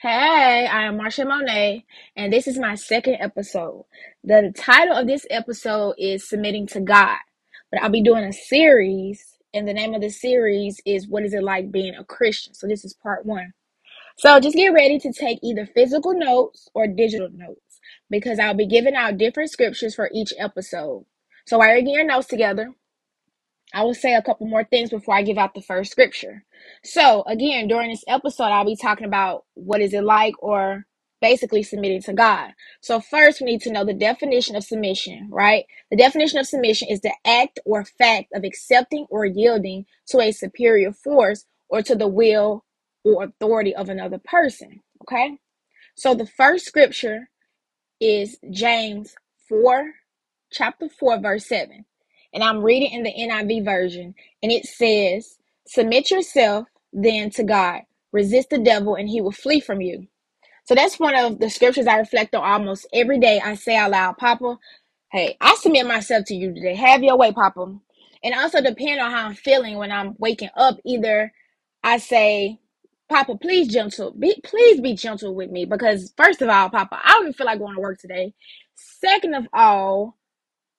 Hey, 0.00 0.68
I 0.70 0.84
am 0.84 0.96
Marsha 0.96 1.26
Monet, 1.26 1.84
and 2.14 2.32
this 2.32 2.46
is 2.46 2.56
my 2.56 2.76
second 2.76 3.16
episode. 3.18 3.84
The 4.22 4.52
title 4.56 4.96
of 4.96 5.08
this 5.08 5.26
episode 5.28 5.96
is 5.98 6.28
Submitting 6.28 6.68
to 6.68 6.80
God, 6.80 7.18
but 7.72 7.82
I'll 7.82 7.90
be 7.90 8.04
doing 8.04 8.22
a 8.22 8.32
series, 8.32 9.38
and 9.52 9.66
the 9.66 9.72
name 9.72 9.94
of 9.94 10.00
the 10.00 10.10
series 10.10 10.80
is 10.86 11.08
What 11.08 11.24
is 11.24 11.34
It 11.34 11.42
Like 11.42 11.72
Being 11.72 11.96
a 11.96 12.04
Christian? 12.04 12.54
So, 12.54 12.68
this 12.68 12.84
is 12.84 12.94
part 12.94 13.26
one. 13.26 13.54
So, 14.18 14.38
just 14.38 14.54
get 14.54 14.72
ready 14.72 15.00
to 15.00 15.12
take 15.12 15.40
either 15.42 15.66
physical 15.66 16.14
notes 16.14 16.68
or 16.74 16.86
digital 16.86 17.30
notes 17.32 17.80
because 18.08 18.38
I'll 18.38 18.54
be 18.54 18.68
giving 18.68 18.94
out 18.94 19.18
different 19.18 19.50
scriptures 19.50 19.96
for 19.96 20.10
each 20.14 20.32
episode. 20.38 21.06
So, 21.48 21.58
while 21.58 21.70
you're 21.70 21.78
getting 21.78 21.94
your 21.94 22.06
notes 22.06 22.28
together, 22.28 22.72
I 23.74 23.84
will 23.84 23.94
say 23.94 24.14
a 24.14 24.22
couple 24.22 24.46
more 24.46 24.64
things 24.64 24.90
before 24.90 25.14
I 25.14 25.22
give 25.22 25.38
out 25.38 25.54
the 25.54 25.62
first 25.62 25.92
scripture. 25.92 26.44
So, 26.84 27.22
again, 27.26 27.68
during 27.68 27.90
this 27.90 28.04
episode, 28.08 28.44
I'll 28.44 28.64
be 28.64 28.76
talking 28.76 29.06
about 29.06 29.44
what 29.54 29.80
is 29.80 29.92
it 29.92 30.04
like 30.04 30.34
or 30.40 30.86
basically 31.20 31.62
submitting 31.62 32.02
to 32.02 32.12
God. 32.12 32.52
So, 32.80 33.00
first, 33.00 33.40
we 33.40 33.46
need 33.46 33.62
to 33.62 33.72
know 33.72 33.84
the 33.84 33.94
definition 33.94 34.56
of 34.56 34.64
submission, 34.64 35.28
right? 35.30 35.64
The 35.90 35.96
definition 35.96 36.38
of 36.38 36.46
submission 36.46 36.88
is 36.88 37.00
the 37.00 37.12
act 37.26 37.60
or 37.66 37.84
fact 37.84 38.28
of 38.34 38.44
accepting 38.44 39.06
or 39.10 39.26
yielding 39.26 39.86
to 40.08 40.20
a 40.20 40.32
superior 40.32 40.92
force 40.92 41.44
or 41.68 41.82
to 41.82 41.94
the 41.94 42.08
will 42.08 42.64
or 43.04 43.24
authority 43.24 43.74
of 43.74 43.88
another 43.88 44.18
person, 44.18 44.80
okay? 45.02 45.38
So, 45.94 46.14
the 46.14 46.26
first 46.26 46.64
scripture 46.64 47.28
is 48.00 48.38
James 48.50 49.14
4 49.48 49.92
chapter 50.50 50.88
4, 50.88 51.20
verse 51.20 51.46
7. 51.46 51.84
And 52.34 52.44
I'm 52.44 52.62
reading 52.62 52.92
in 52.92 53.02
the 53.04 53.12
NIV 53.12 53.64
version, 53.64 54.14
and 54.42 54.52
it 54.52 54.66
says, 54.66 55.38
Submit 55.66 56.10
yourself 56.10 56.66
then 56.92 57.30
to 57.30 57.44
God, 57.44 57.82
resist 58.12 58.50
the 58.50 58.58
devil, 58.58 58.94
and 58.94 59.08
he 59.08 59.20
will 59.20 59.32
flee 59.32 59.60
from 59.60 59.80
you. 59.80 60.06
So 60.66 60.74
that's 60.74 61.00
one 61.00 61.14
of 61.14 61.40
the 61.40 61.50
scriptures 61.50 61.86
I 61.86 61.98
reflect 61.98 62.34
on 62.34 62.44
almost 62.44 62.86
every 62.92 63.18
day. 63.18 63.40
I 63.44 63.54
say 63.54 63.76
out 63.76 63.90
loud, 63.92 64.18
Papa, 64.18 64.58
hey, 65.12 65.36
I 65.40 65.56
submit 65.56 65.86
myself 65.86 66.26
to 66.26 66.34
you 66.34 66.54
today. 66.54 66.74
Have 66.76 67.02
your 67.02 67.16
way, 67.18 67.32
Papa. 67.32 67.74
And 68.22 68.34
also 68.34 68.60
depend 68.62 69.00
on 69.00 69.10
how 69.10 69.26
I'm 69.26 69.34
feeling 69.34 69.78
when 69.78 69.92
I'm 69.92 70.14
waking 70.18 70.50
up. 70.56 70.78
Either 70.84 71.32
I 71.82 71.98
say, 71.98 72.60
Papa, 73.08 73.36
please 73.36 73.68
gentle, 73.68 74.12
be 74.12 74.40
please 74.44 74.80
be 74.80 74.94
gentle 74.94 75.34
with 75.34 75.50
me 75.50 75.64
because 75.64 76.12
first 76.16 76.42
of 76.42 76.48
all, 76.50 76.70
Papa, 76.70 77.00
I 77.02 77.12
don't 77.12 77.22
even 77.24 77.32
feel 77.32 77.46
like 77.46 77.58
going 77.58 77.74
to 77.74 77.80
work 77.80 77.98
today. 77.98 78.34
Second 78.74 79.34
of 79.34 79.48
all, 79.52 80.16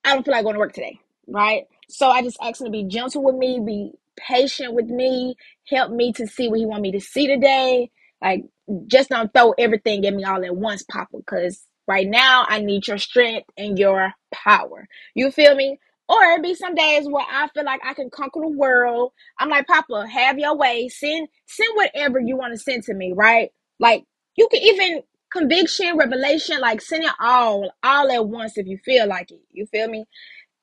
I 0.04 0.14
don't 0.14 0.24
feel 0.24 0.32
like 0.32 0.44
going 0.44 0.54
to 0.54 0.60
work 0.60 0.72
today, 0.72 1.00
right? 1.30 1.64
So 1.88 2.08
I 2.08 2.22
just 2.22 2.38
ask 2.42 2.60
him 2.60 2.66
to 2.66 2.70
be 2.70 2.84
gentle 2.84 3.22
with 3.24 3.36
me, 3.36 3.60
be 3.64 3.92
patient 4.18 4.74
with 4.74 4.86
me, 4.86 5.36
help 5.68 5.92
me 5.92 6.12
to 6.14 6.26
see 6.26 6.48
what 6.48 6.58
he 6.58 6.66
want 6.66 6.82
me 6.82 6.92
to 6.92 7.00
see 7.00 7.26
today. 7.26 7.90
Like, 8.22 8.44
just 8.86 9.10
don't 9.10 9.32
throw 9.32 9.52
everything 9.58 10.06
at 10.06 10.14
me 10.14 10.24
all 10.24 10.44
at 10.44 10.56
once, 10.56 10.84
Papa, 10.84 11.16
because 11.16 11.64
right 11.88 12.06
now 12.06 12.44
I 12.48 12.60
need 12.60 12.86
your 12.86 12.98
strength 12.98 13.48
and 13.56 13.78
your 13.78 14.12
power. 14.32 14.86
You 15.14 15.30
feel 15.30 15.54
me? 15.54 15.78
Or 16.08 16.22
it 16.22 16.42
be 16.42 16.54
some 16.54 16.74
days 16.74 17.06
where 17.06 17.24
I 17.30 17.48
feel 17.54 17.64
like 17.64 17.80
I 17.84 17.94
can 17.94 18.10
conquer 18.10 18.40
the 18.40 18.48
world. 18.48 19.12
I'm 19.38 19.48
like, 19.48 19.66
Papa, 19.66 20.06
have 20.08 20.38
your 20.38 20.56
way. 20.56 20.88
Send 20.88 21.28
send 21.46 21.70
whatever 21.76 22.18
you 22.18 22.36
want 22.36 22.52
to 22.52 22.58
send 22.58 22.82
to 22.84 22.94
me, 22.94 23.12
right? 23.14 23.50
Like 23.78 24.04
you 24.36 24.48
can 24.50 24.60
even 24.60 25.02
conviction, 25.30 25.96
revelation, 25.96 26.60
like 26.60 26.80
send 26.80 27.04
it 27.04 27.12
all, 27.20 27.70
all 27.84 28.10
at 28.10 28.26
once 28.26 28.58
if 28.58 28.66
you 28.66 28.78
feel 28.84 29.06
like 29.06 29.30
it. 29.30 29.40
You 29.52 29.66
feel 29.66 29.88
me? 29.88 30.04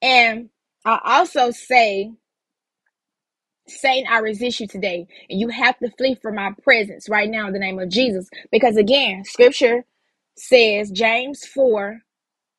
And 0.01 0.49
I 0.87 1.01
also 1.03 1.51
say, 1.51 2.13
Satan, 3.67 4.09
I 4.09 4.19
resist 4.19 4.61
you 4.61 4.67
today, 4.67 5.07
and 5.29 5.39
you 5.39 5.49
have 5.49 5.77
to 5.79 5.91
flee 5.91 6.15
from 6.15 6.35
my 6.35 6.53
presence 6.63 7.09
right 7.09 7.29
now 7.29 7.47
in 7.47 7.53
the 7.53 7.59
name 7.59 7.77
of 7.79 7.89
Jesus. 7.89 8.29
Because 8.53 8.77
again, 8.77 9.25
scripture 9.25 9.83
says, 10.37 10.89
James 10.91 11.45
4, 11.45 11.99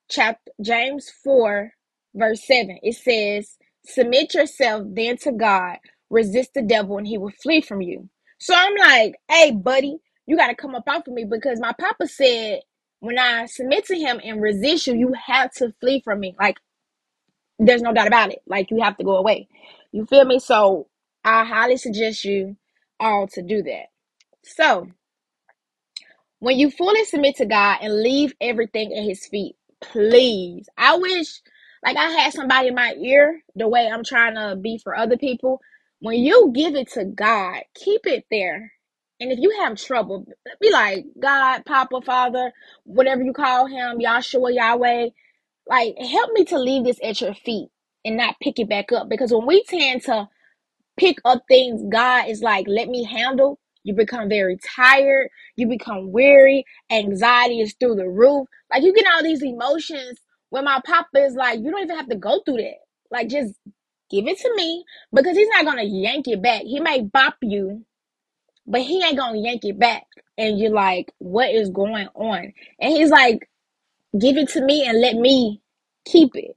chapter 0.09 0.51
James 0.61 1.11
4, 1.23 1.73
verse 2.15 2.45
7, 2.45 2.79
it 2.83 2.95
says, 2.97 3.57
Submit 3.85 4.35
yourself 4.35 4.83
then 4.91 5.17
to 5.17 5.31
God, 5.31 5.77
resist 6.11 6.53
the 6.53 6.61
devil, 6.61 6.99
and 6.99 7.07
he 7.07 7.17
will 7.17 7.33
flee 7.41 7.61
from 7.61 7.81
you. 7.81 8.09
So 8.39 8.53
I'm 8.55 8.75
like, 8.75 9.15
hey, 9.29 9.51
buddy, 9.51 9.97
you 10.27 10.37
got 10.37 10.49
to 10.49 10.55
come 10.55 10.75
up 10.75 10.87
off 10.87 11.07
of 11.07 11.13
me 11.15 11.25
because 11.25 11.59
my 11.59 11.73
papa 11.79 12.07
said, 12.07 12.59
when 12.99 13.17
I 13.17 13.47
submit 13.47 13.85
to 13.87 13.95
him 13.97 14.21
and 14.23 14.41
resist 14.41 14.87
you, 14.87 14.95
you 14.95 15.13
have 15.27 15.51
to 15.55 15.73
flee 15.81 16.01
from 16.05 16.19
me. 16.19 16.35
Like, 16.39 16.57
there's 17.59 17.83
no 17.83 17.93
doubt 17.93 18.07
about 18.07 18.31
it. 18.33 18.41
Like, 18.47 18.71
you 18.71 18.81
have 18.83 18.97
to 18.97 19.05
go 19.05 19.17
away. 19.17 19.49
You 19.93 20.05
feel 20.07 20.25
me? 20.25 20.39
So 20.39 20.87
I 21.25 21.45
highly 21.45 21.77
suggest 21.77 22.25
you 22.25 22.57
all 22.99 23.27
to 23.29 23.43
do 23.43 23.63
that. 23.63 23.87
So, 24.43 24.87
when 26.39 26.59
you 26.59 26.71
fully 26.71 27.05
submit 27.05 27.37
to 27.37 27.47
God 27.47 27.79
and 27.81 28.03
leave 28.03 28.35
everything 28.41 28.93
at 28.95 29.05
His 29.05 29.25
feet, 29.27 29.57
please. 29.81 30.69
I 30.77 30.97
wish, 30.97 31.41
like, 31.83 31.97
I 31.97 32.09
had 32.11 32.33
somebody 32.33 32.69
in 32.69 32.75
my 32.75 32.93
ear 32.99 33.41
the 33.55 33.69
way 33.69 33.89
I'm 33.91 34.05
trying 34.05 34.35
to 34.35 34.55
be 34.55 34.79
for 34.83 34.95
other 34.95 35.17
people. 35.17 35.61
When 36.01 36.19
you 36.19 36.51
give 36.55 36.75
it 36.75 36.91
to 36.93 37.05
God, 37.05 37.63
keep 37.75 38.07
it 38.07 38.25
there. 38.31 38.73
And 39.19 39.33
if 39.33 39.39
you 39.39 39.51
have 39.63 39.77
trouble, 39.77 40.27
be 40.61 40.71
like, 40.71 41.05
God, 41.19 41.65
Papa, 41.65 42.01
Father, 42.03 42.53
whatever 42.85 43.23
you 43.23 43.33
call 43.33 43.65
him, 43.67 43.99
Yahshua, 43.99 44.55
Yahweh, 44.55 45.09
like, 45.69 45.95
help 45.99 46.31
me 46.33 46.43
to 46.45 46.59
leave 46.59 46.83
this 46.83 46.99
at 47.03 47.21
your 47.21 47.35
feet 47.35 47.69
and 48.03 48.17
not 48.17 48.35
pick 48.41 48.59
it 48.59 48.67
back 48.67 48.91
up. 48.91 49.07
Because 49.07 49.31
when 49.31 49.45
we 49.45 49.63
tend 49.63 50.01
to 50.03 50.27
pick 50.97 51.17
up 51.23 51.43
things 51.47 51.81
God 51.91 52.27
is 52.27 52.41
like, 52.41 52.65
let 52.67 52.89
me 52.89 53.03
handle, 53.03 53.59
you 53.83 53.93
become 53.93 54.29
very 54.29 54.57
tired, 54.75 55.29
you 55.55 55.67
become 55.67 56.11
weary, 56.11 56.65
anxiety 56.91 57.61
is 57.61 57.75
through 57.79 57.95
the 57.95 58.09
roof. 58.09 58.47
Like 58.71 58.83
you 58.83 58.93
get 58.93 59.05
all 59.13 59.23
these 59.23 59.43
emotions 59.43 60.19
when 60.49 60.65
my 60.65 60.81
papa 60.85 61.23
is 61.23 61.35
like, 61.35 61.59
you 61.59 61.71
don't 61.71 61.83
even 61.83 61.95
have 61.95 62.09
to 62.09 62.15
go 62.15 62.41
through 62.45 62.57
that. 62.57 62.79
Like 63.11 63.29
just 63.29 63.53
give 64.09 64.27
it 64.27 64.39
to 64.39 64.55
me 64.55 64.83
because 65.13 65.37
he's 65.37 65.49
not 65.49 65.65
gonna 65.65 65.83
yank 65.83 66.27
it 66.27 66.41
back. 66.41 66.63
He 66.63 66.79
may 66.79 67.01
bop 67.01 67.35
you, 67.41 67.85
but 68.65 68.81
he 68.81 69.03
ain't 69.03 69.17
gonna 69.17 69.39
yank 69.39 69.63
it 69.63 69.79
back. 69.79 70.03
And 70.37 70.59
you're 70.59 70.71
like, 70.71 71.11
what 71.19 71.49
is 71.49 71.69
going 71.69 72.07
on? 72.15 72.53
And 72.79 72.93
he's 72.93 73.09
like, 73.09 73.48
give 74.17 74.37
it 74.37 74.49
to 74.49 74.61
me 74.61 74.85
and 74.87 75.01
let 75.01 75.15
me 75.15 75.61
keep 76.05 76.35
it. 76.35 76.55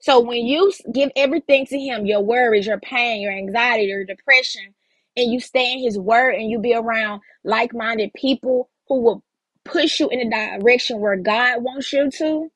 So 0.00 0.20
when 0.20 0.46
you 0.46 0.72
give 0.92 1.10
everything 1.16 1.66
to 1.66 1.78
him, 1.78 2.06
your 2.06 2.20
worries, 2.20 2.66
your 2.66 2.78
pain, 2.80 3.22
your 3.22 3.32
anxiety, 3.32 3.84
your 3.84 4.04
depression, 4.04 4.74
and 5.16 5.32
you 5.32 5.40
stay 5.40 5.72
in 5.72 5.80
his 5.80 5.98
word 5.98 6.34
and 6.34 6.50
you 6.50 6.58
be 6.58 6.74
around 6.74 7.22
like-minded 7.44 8.12
people 8.14 8.70
who 8.88 9.00
will 9.00 9.24
push 9.64 9.98
you 9.98 10.08
in 10.08 10.28
the 10.30 10.58
direction 10.60 11.00
where 11.00 11.16
God 11.16 11.62
wants 11.62 11.92
you 11.92 12.10
to, 12.10 12.52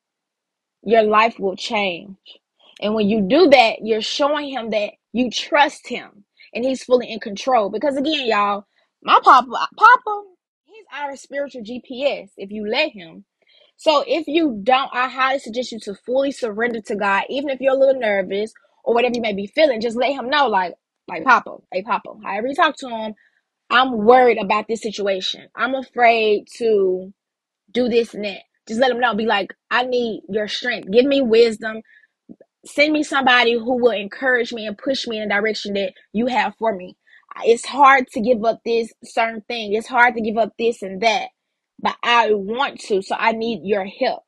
your 0.83 1.03
life 1.03 1.39
will 1.39 1.55
change. 1.55 2.17
And 2.81 2.95
when 2.95 3.09
you 3.09 3.21
do 3.21 3.49
that, 3.49 3.77
you're 3.83 4.01
showing 4.01 4.49
him 4.49 4.69
that 4.71 4.91
you 5.11 5.29
trust 5.29 5.87
him 5.87 6.23
and 6.53 6.63
he's 6.63 6.83
fully 6.83 7.11
in 7.11 7.19
control. 7.19 7.69
Because 7.69 7.97
again, 7.97 8.27
y'all, 8.27 8.65
my 9.03 9.19
papa, 9.23 9.67
papa, 9.77 10.23
he's 10.65 10.85
our 10.93 11.15
spiritual 11.17 11.63
GPS 11.63 12.29
if 12.37 12.51
you 12.51 12.67
let 12.67 12.91
him. 12.91 13.25
So 13.81 14.03
if 14.05 14.27
you 14.27 14.59
don't, 14.61 14.91
I 14.93 15.09
highly 15.09 15.39
suggest 15.39 15.71
you 15.71 15.79
to 15.79 15.95
fully 16.05 16.31
surrender 16.31 16.81
to 16.81 16.95
God, 16.95 17.23
even 17.29 17.49
if 17.49 17.59
you're 17.59 17.73
a 17.73 17.79
little 17.79 17.99
nervous 17.99 18.53
or 18.83 18.93
whatever 18.93 19.15
you 19.15 19.21
may 19.21 19.33
be 19.33 19.47
feeling. 19.47 19.81
Just 19.81 19.97
let 19.97 20.11
Him 20.11 20.29
know, 20.29 20.49
like, 20.49 20.75
like 21.07 21.23
Papa, 21.23 21.57
hey 21.73 21.81
Papa, 21.81 22.13
however 22.23 22.45
you 22.49 22.53
talk 22.53 22.77
to 22.77 22.89
Him, 22.89 23.15
I'm 23.71 23.97
worried 24.05 24.37
about 24.37 24.67
this 24.67 24.83
situation. 24.83 25.47
I'm 25.55 25.73
afraid 25.73 26.45
to 26.57 27.11
do 27.71 27.89
this 27.89 28.13
and 28.13 28.23
that. 28.23 28.41
Just 28.67 28.79
let 28.79 28.91
Him 28.91 28.99
know. 28.99 29.15
Be 29.15 29.25
like, 29.25 29.51
I 29.71 29.81
need 29.81 30.21
your 30.29 30.47
strength. 30.47 30.91
Give 30.91 31.05
me 31.05 31.23
wisdom. 31.23 31.81
Send 32.67 32.93
me 32.93 33.01
somebody 33.01 33.53
who 33.53 33.81
will 33.81 33.93
encourage 33.93 34.53
me 34.53 34.67
and 34.67 34.77
push 34.77 35.07
me 35.07 35.17
in 35.17 35.27
the 35.29 35.33
direction 35.33 35.73
that 35.73 35.93
you 36.13 36.27
have 36.27 36.53
for 36.59 36.75
me. 36.75 36.95
It's 37.45 37.65
hard 37.65 38.05
to 38.09 38.21
give 38.21 38.45
up 38.45 38.59
this 38.63 38.93
certain 39.03 39.41
thing. 39.47 39.73
It's 39.73 39.87
hard 39.87 40.13
to 40.13 40.21
give 40.21 40.37
up 40.37 40.53
this 40.59 40.83
and 40.83 41.01
that, 41.01 41.29
but 41.81 41.95
I 42.03 42.33
want 42.33 42.81
to. 42.81 43.03
So 43.03 43.15
I 43.17 43.33
need 43.33 43.61
your 43.63 43.85
help. 43.85 44.23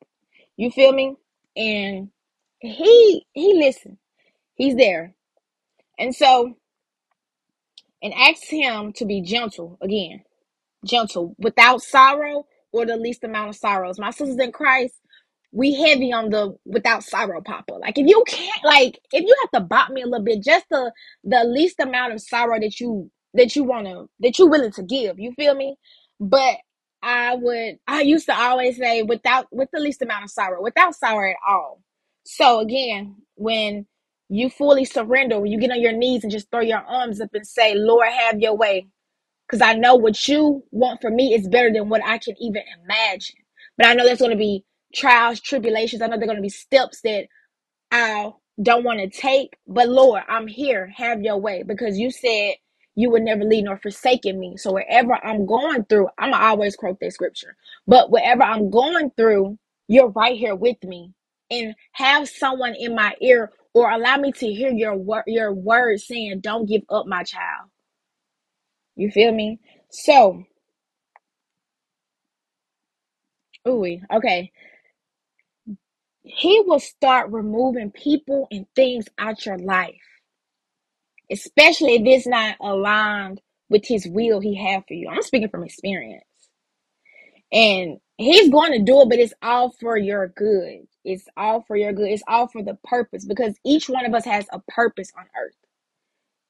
You 0.56 0.70
feel 0.72 0.92
me? 0.92 1.16
And 1.56 2.10
he 2.60 3.26
he 3.34 3.54
listened. 3.54 3.98
He's 4.56 4.76
there. 4.76 5.14
And 5.98 6.14
so 6.14 6.54
and 8.02 8.14
ask 8.14 8.44
him 8.48 8.92
to 8.94 9.06
be 9.06 9.22
gentle 9.22 9.78
again. 9.82 10.22
Gentle 10.86 11.34
without 11.38 11.82
sorrow 11.82 12.46
or 12.72 12.86
the 12.86 12.96
least 12.96 13.24
amount 13.24 13.50
of 13.50 13.56
sorrows. 13.56 13.98
My 13.98 14.10
sisters 14.10 14.38
in 14.38 14.52
Christ, 14.52 14.94
we 15.52 15.74
heavy 15.74 16.12
on 16.12 16.30
the 16.30 16.56
without 16.66 17.04
sorrow 17.04 17.42
papa. 17.42 17.74
Like 17.74 17.98
if 17.98 18.06
you 18.08 18.24
can't 18.28 18.64
like 18.64 19.00
if 19.12 19.24
you 19.24 19.36
have 19.42 19.62
to 19.62 19.66
bop 19.68 19.90
me 19.90 20.02
a 20.02 20.06
little 20.06 20.24
bit, 20.24 20.42
just 20.44 20.66
the 20.70 20.92
the 21.24 21.44
least 21.44 21.80
amount 21.80 22.14
of 22.14 22.20
sorrow 22.22 22.60
that 22.60 22.80
you 22.80 23.10
that 23.34 23.56
you 23.56 23.64
wanna 23.64 24.06
that 24.20 24.38
you 24.38 24.46
willing 24.48 24.72
to 24.72 24.82
give. 24.84 25.18
You 25.18 25.32
feel 25.36 25.54
me? 25.54 25.76
But 26.20 26.56
I 27.04 27.36
would 27.36 27.78
I 27.88 28.02
used 28.02 28.26
to 28.28 28.36
always 28.38 28.78
say 28.78 29.02
without 29.02 29.48
with 29.52 29.70
the 29.72 29.80
least 29.80 30.02
amount 30.02 30.24
of 30.24 30.30
sorrow, 30.30 30.62
without 30.62 30.96
sorrow 30.96 31.30
at 31.32 31.38
all. 31.48 31.82
So 32.26 32.60
again, 32.60 33.16
when 33.36 33.86
you 34.30 34.50
fully 34.50 34.86
surrender, 34.86 35.40
when 35.40 35.52
you 35.52 35.60
get 35.60 35.72
on 35.72 35.82
your 35.82 35.92
knees 35.92 36.24
and 36.24 36.32
just 36.32 36.50
throw 36.50 36.62
your 36.62 36.80
arms 36.80 37.20
up 37.20 37.30
and 37.34 37.46
say, 37.46 37.74
Lord, 37.76 38.08
have 38.08 38.40
your 38.40 38.56
way. 38.56 38.88
because 39.48 39.62
I 39.62 39.74
know 39.74 39.96
what 39.96 40.28
you 40.28 40.64
want 40.72 41.02
for 41.02 41.10
me 41.10 41.34
is 41.34 41.48
better 41.48 41.72
than 41.72 41.90
what 41.90 42.02
I 42.06 42.18
can 42.18 42.36
even 42.40 42.64
imagine. 42.84 43.36
But 43.78 43.88
I 43.88 43.94
know 43.94 44.04
there's 44.06 44.20
going 44.20 44.32
to 44.32 44.38
be 44.38 44.64
trials, 44.94 45.40
tribulations. 45.40 46.02
I 46.02 46.08
know 46.08 46.18
there're 46.18 46.26
going 46.26 46.38
to 46.38 46.42
be 46.42 46.50
steps 46.50 47.02
that 47.02 47.26
I 47.92 48.32
don't 48.62 48.84
want 48.84 49.00
to 49.00 49.08
take. 49.10 49.56
But 49.66 49.88
Lord, 49.88 50.22
I'm 50.28 50.48
here. 50.48 50.92
Have 50.96 51.22
your 51.22 51.38
way 51.38 51.64
because 51.66 51.98
you 51.98 52.10
said 52.10 52.54
you 52.96 53.10
would 53.10 53.22
never 53.22 53.44
leave 53.44 53.64
nor 53.64 53.78
forsaken 53.78 54.38
me. 54.40 54.56
So 54.56 54.72
wherever 54.72 55.14
I'm 55.24 55.46
going 55.46 55.84
through, 55.84 56.08
I'm 56.18 56.34
always 56.34 56.76
quote 56.76 57.00
that 57.00 57.12
scripture. 57.12 57.56
But 57.86 58.10
wherever 58.10 58.42
I'm 58.42 58.70
going 58.70 59.12
through, 59.16 59.58
you're 59.88 60.10
right 60.10 60.38
here 60.38 60.54
with 60.56 60.82
me. 60.84 61.12
And 61.50 61.74
have 61.92 62.28
someone 62.28 62.74
in 62.74 62.94
my 62.94 63.14
ear 63.20 63.52
or 63.74 63.90
allow 63.90 64.16
me 64.16 64.32
to 64.32 64.52
hear 64.52 64.70
your 64.72 64.96
word 64.96 65.24
your 65.26 65.52
word 65.52 66.00
saying, 66.00 66.40
Don't 66.40 66.66
give 66.68 66.82
up, 66.90 67.06
my 67.06 67.24
child. 67.24 67.70
You 68.96 69.10
feel 69.10 69.32
me? 69.32 69.60
So, 69.90 70.44
ooh, 73.68 74.00
okay. 74.12 74.52
He 76.24 76.60
will 76.66 76.80
start 76.80 77.30
removing 77.32 77.90
people 77.92 78.48
and 78.50 78.66
things 78.76 79.06
out 79.18 79.46
your 79.46 79.58
life, 79.58 79.96
especially 81.30 81.96
if 81.96 82.02
it's 82.06 82.26
not 82.26 82.56
aligned 82.60 83.40
with 83.70 83.86
his 83.86 84.06
will 84.08 84.40
he 84.40 84.56
have 84.56 84.84
for 84.88 84.94
you. 84.94 85.08
I'm 85.10 85.22
speaking 85.22 85.48
from 85.50 85.64
experience. 85.64 86.24
And 87.52 87.98
he's 88.18 88.50
going 88.50 88.72
to 88.72 88.84
do 88.84 89.02
it, 89.02 89.10
but 89.10 89.18
it's 89.20 89.34
all 89.42 89.70
for 89.80 89.96
your 89.98 90.28
good. 90.28 90.86
It's 91.04 91.26
all 91.36 91.64
for 91.68 91.76
your 91.76 91.92
good. 91.92 92.10
It's 92.10 92.24
all 92.28 92.48
for 92.48 92.62
the 92.62 92.78
purpose 92.84 93.24
because 93.26 93.56
each 93.64 93.88
one 93.88 94.06
of 94.06 94.14
us 94.14 94.24
has 94.26 94.46
a 94.52 94.60
purpose 94.68 95.12
on 95.18 95.24
earth. 95.40 95.54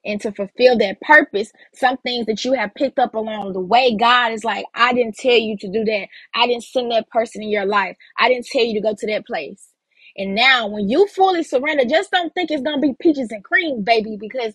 and 0.05 0.21
to 0.23 0.33
fulfill 0.33 0.79
that 0.79 1.01
purpose, 1.03 1.53
some 1.75 1.97
things 1.99 2.27
that 2.27 2.45
you 2.45 2.55
have 2.55 2.75
picked 2.75 2.99
up 2.99 3.15
along 3.15 3.55
the 3.55 3.61
way, 3.61 3.97
God 3.97 4.33
is 4.33 4.45
like, 4.45 4.67
I 4.75 4.95
didn't 4.95 5.17
tell 5.17 5.37
you 5.39 5.57
to 5.59 5.69
do 5.69 5.85
that. 5.85 6.09
I 6.35 6.47
didn't 6.47 6.65
send 6.65 6.93
that 6.93 7.09
person 7.11 7.43
in 7.43 7.51
your 7.51 7.67
life. 7.67 7.97
I 8.19 8.29
didn't 8.29 8.47
tell 8.47 8.65
you 8.65 8.75
to 8.75 8.81
go 8.81 8.95
to 8.99 9.09
that 9.09 9.27
place. 9.27 9.69
And 10.17 10.35
now, 10.37 10.67
when 10.69 10.89
you 10.89 11.07
fully 11.09 11.45
surrender, 11.45 11.85
just 11.87 12.11
don't 12.11 12.35
think 12.35 12.51
it's 12.53 12.63
going 12.63 12.81
to 12.81 12.89
be 12.89 12.97
peaches 13.01 13.31
and 13.33 13.45
cream, 13.45 13.85
baby, 13.85 14.19
because 14.21 14.55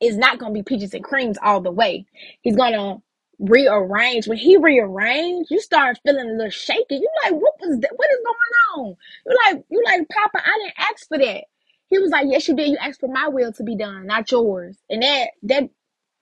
it's 0.00 0.16
not 0.16 0.38
to 0.52 0.58
be 0.58 0.62
peaches 0.62 0.94
and 0.94 1.04
creams 1.04 1.38
all 1.42 1.60
the 1.60 1.70
way. 1.72 2.06
He's 2.42 2.56
to 2.74 3.02
rearrange. 3.38 4.28
When 4.28 4.38
he 4.38 4.56
rearranged, 4.56 5.50
you 5.50 5.60
start 5.60 5.98
feeling 6.04 6.30
a 6.30 6.32
little 6.32 6.50
shaky. 6.50 6.96
You 6.96 7.08
like, 7.24 7.34
what 7.34 7.54
was 7.60 7.80
that? 7.80 7.92
What 7.96 8.10
is 8.10 8.18
going 8.24 8.86
on? 8.86 8.96
You 9.26 9.38
like, 9.46 9.64
you 9.70 9.82
like, 9.84 10.08
Papa, 10.08 10.44
I 10.44 10.58
didn't 10.58 10.78
ask 10.78 11.08
for 11.08 11.18
that. 11.18 11.44
He 11.88 11.98
was 11.98 12.10
like, 12.10 12.26
Yes, 12.28 12.46
you 12.48 12.56
did. 12.56 12.68
You 12.68 12.76
asked 12.80 13.00
for 13.00 13.08
my 13.08 13.28
will 13.28 13.52
to 13.54 13.62
be 13.62 13.76
done, 13.76 14.06
not 14.06 14.30
yours. 14.30 14.76
And 14.90 15.02
that 15.02 15.30
that 15.44 15.70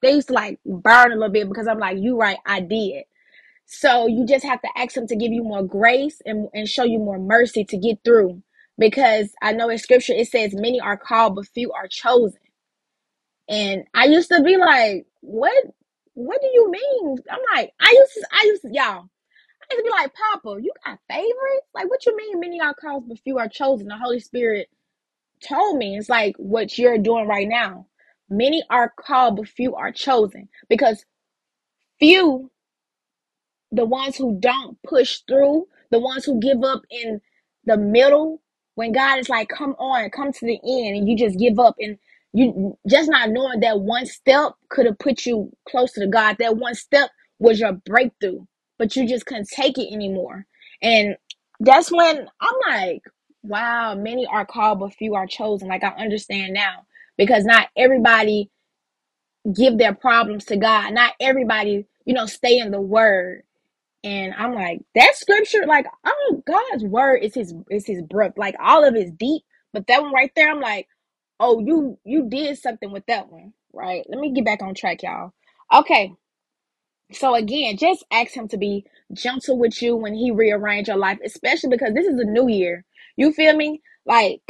they 0.02 0.12
used 0.12 0.28
to 0.28 0.34
like 0.34 0.60
burn 0.64 1.12
a 1.12 1.16
little 1.16 1.32
bit 1.32 1.48
because 1.48 1.66
I'm 1.66 1.78
like, 1.78 1.98
you 1.98 2.18
right, 2.18 2.38
I 2.46 2.60
did. 2.60 3.04
So 3.66 4.06
you 4.06 4.26
just 4.26 4.44
have 4.44 4.62
to 4.62 4.68
ask 4.76 4.96
him 4.96 5.06
to 5.08 5.16
give 5.16 5.32
you 5.32 5.42
more 5.42 5.64
grace 5.64 6.22
and, 6.24 6.48
and 6.54 6.68
show 6.68 6.84
you 6.84 6.98
more 6.98 7.18
mercy 7.18 7.64
to 7.64 7.76
get 7.76 7.98
through. 8.04 8.42
Because 8.78 9.32
I 9.42 9.52
know 9.52 9.70
in 9.70 9.78
scripture 9.78 10.12
it 10.12 10.28
says 10.28 10.54
many 10.54 10.80
are 10.80 10.96
called, 10.96 11.36
but 11.36 11.48
few 11.48 11.72
are 11.72 11.88
chosen. 11.88 12.38
And 13.48 13.84
I 13.94 14.06
used 14.06 14.30
to 14.30 14.42
be 14.42 14.56
like, 14.56 15.06
What 15.22 15.54
what 16.14 16.40
do 16.40 16.48
you 16.52 16.70
mean? 16.70 17.16
I'm 17.30 17.40
like, 17.54 17.72
I 17.80 17.90
used 17.92 18.14
to 18.14 18.26
I 18.32 18.44
used 18.46 18.62
to 18.62 18.68
y'all. 18.72 19.08
I 19.62 19.74
used 19.74 19.78
to 19.78 19.84
be 19.84 19.90
like, 19.90 20.12
Papa, 20.14 20.58
you 20.62 20.72
got 20.84 20.98
favorites? 21.10 21.68
Like 21.74 21.90
what 21.90 22.06
you 22.06 22.16
mean 22.16 22.40
many 22.40 22.60
are 22.60 22.74
called, 22.74 23.08
but 23.08 23.20
few 23.20 23.38
are 23.38 23.48
chosen? 23.48 23.88
The 23.88 23.98
Holy 23.98 24.20
Spirit 24.20 24.68
told 25.46 25.78
me 25.78 25.98
it's 25.98 26.08
like 26.08 26.36
what 26.38 26.78
you're 26.78 26.98
doing 26.98 27.28
right 27.28 27.48
now. 27.48 27.86
Many 28.30 28.64
are 28.70 28.92
called, 28.98 29.36
but 29.36 29.48
few 29.48 29.74
are 29.76 29.92
chosen 29.92 30.48
because 30.68 31.04
few 32.00 32.50
the 33.72 33.84
ones 33.84 34.16
who 34.16 34.38
don't 34.40 34.78
push 34.82 35.20
through, 35.28 35.66
the 35.90 35.98
ones 35.98 36.24
who 36.24 36.40
give 36.40 36.62
up 36.64 36.82
in 36.90 37.20
the 37.64 37.76
middle, 37.76 38.42
when 38.74 38.92
God 38.92 39.18
is 39.18 39.28
like, 39.28 39.48
come 39.48 39.72
on, 39.78 40.10
come 40.10 40.32
to 40.32 40.46
the 40.46 40.58
end, 40.64 40.96
and 40.96 41.08
you 41.08 41.16
just 41.16 41.38
give 41.38 41.58
up 41.58 41.76
and 41.80 41.98
you 42.36 42.78
just 42.88 43.10
not 43.10 43.30
knowing 43.30 43.60
that 43.62 43.80
one 43.80 44.06
step 44.06 44.54
could 44.70 44.86
have 44.86 45.00
put 45.00 45.26
you 45.26 45.52
closer 45.68 46.02
to 46.02 46.08
God. 46.08 46.36
That 46.40 46.58
one 46.58 46.76
step 46.76 47.10
was 47.40 47.60
your 47.60 47.74
breakthrough, 47.74 48.46
but 48.78 48.96
you 48.96 49.08
just 49.08 49.26
couldn't 49.26 49.48
take 49.48 49.78
it 49.78 49.92
anymore. 49.92 50.46
And 50.82 51.16
that's 51.60 51.92
when 51.92 52.28
I'm 52.40 52.56
like, 52.68 53.02
wow, 53.44 53.96
many 53.96 54.26
are 54.26 54.46
called, 54.46 54.80
but 54.80 54.94
few 54.94 55.16
are 55.16 55.28
chosen. 55.28 55.68
Like 55.68 55.84
I 55.84 55.90
understand 55.90 56.54
now 56.54 56.86
because 57.18 57.46
not 57.46 57.68
everybody 57.76 58.50
give 59.54 59.78
their 59.78 59.94
problems 59.94 60.46
to 60.46 60.58
God. 60.58 60.94
Not 60.94 61.14
everybody, 61.20 61.86
you 62.06 62.14
know, 62.14 62.26
stay 62.26 62.58
in 62.58 62.72
the 62.72 62.80
word 62.82 63.40
and 64.02 64.32
I'm 64.34 64.54
like, 64.54 64.80
that 64.94 65.14
scripture, 65.14 65.66
like, 65.66 65.86
oh, 66.04 66.42
God's 66.46 66.84
word 66.84 67.18
is 67.22 67.34
his 67.34 67.54
is 67.70 67.86
his 67.86 68.02
brook. 68.02 68.34
Like 68.36 68.54
all 68.58 68.84
of 68.84 68.94
it's 68.94 69.10
deep, 69.10 69.42
but 69.72 69.86
that 69.88 70.02
one 70.02 70.12
right 70.12 70.30
there, 70.34 70.50
I'm 70.50 70.60
like, 70.60 70.88
oh, 71.40 71.60
you 71.60 71.98
you 72.04 72.28
did 72.28 72.58
something 72.58 72.92
with 72.92 73.06
that 73.06 73.30
one, 73.30 73.52
right? 73.72 74.04
Let 74.08 74.20
me 74.20 74.32
get 74.32 74.44
back 74.44 74.62
on 74.62 74.74
track, 74.74 75.02
y'all. 75.02 75.32
Okay, 75.72 76.12
so 77.12 77.34
again, 77.34 77.76
just 77.76 78.04
ask 78.10 78.32
him 78.32 78.48
to 78.48 78.56
be 78.56 78.84
gentle 79.12 79.58
with 79.58 79.80
you 79.80 79.96
when 79.96 80.14
he 80.14 80.30
rearrange 80.30 80.88
your 80.88 80.96
life, 80.96 81.18
especially 81.24 81.70
because 81.70 81.94
this 81.94 82.06
is 82.06 82.18
a 82.18 82.24
new 82.24 82.48
year. 82.48 82.84
You 83.16 83.32
feel 83.32 83.56
me? 83.56 83.80
Like 84.04 84.40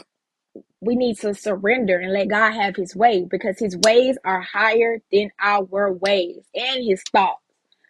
we 0.80 0.96
need 0.96 1.18
to 1.18 1.34
surrender 1.34 1.98
and 1.98 2.12
let 2.12 2.28
God 2.28 2.52
have 2.52 2.76
his 2.76 2.96
way 2.96 3.26
because 3.28 3.58
his 3.58 3.76
ways 3.78 4.16
are 4.24 4.40
higher 4.40 4.98
than 5.12 5.30
our 5.40 5.92
ways 5.92 6.44
and 6.54 6.84
his 6.84 7.02
thoughts. 7.12 7.42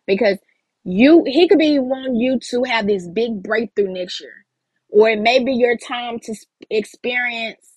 Because 0.07 0.39
you 0.85 1.25
he 1.27 1.49
could 1.49 1.59
be 1.59 1.79
wanting 1.79 2.17
you 2.17 2.39
to 2.51 2.65
have 2.65 2.87
this 2.87 3.07
big 3.09 3.43
breakthrough 3.43 3.93
next 3.93 4.21
year. 4.21 4.45
Or 4.89 5.09
it 5.09 5.21
may 5.21 5.43
be 5.43 5.53
your 5.53 5.77
time 5.77 6.19
to 6.21 6.35
experience 6.71 7.76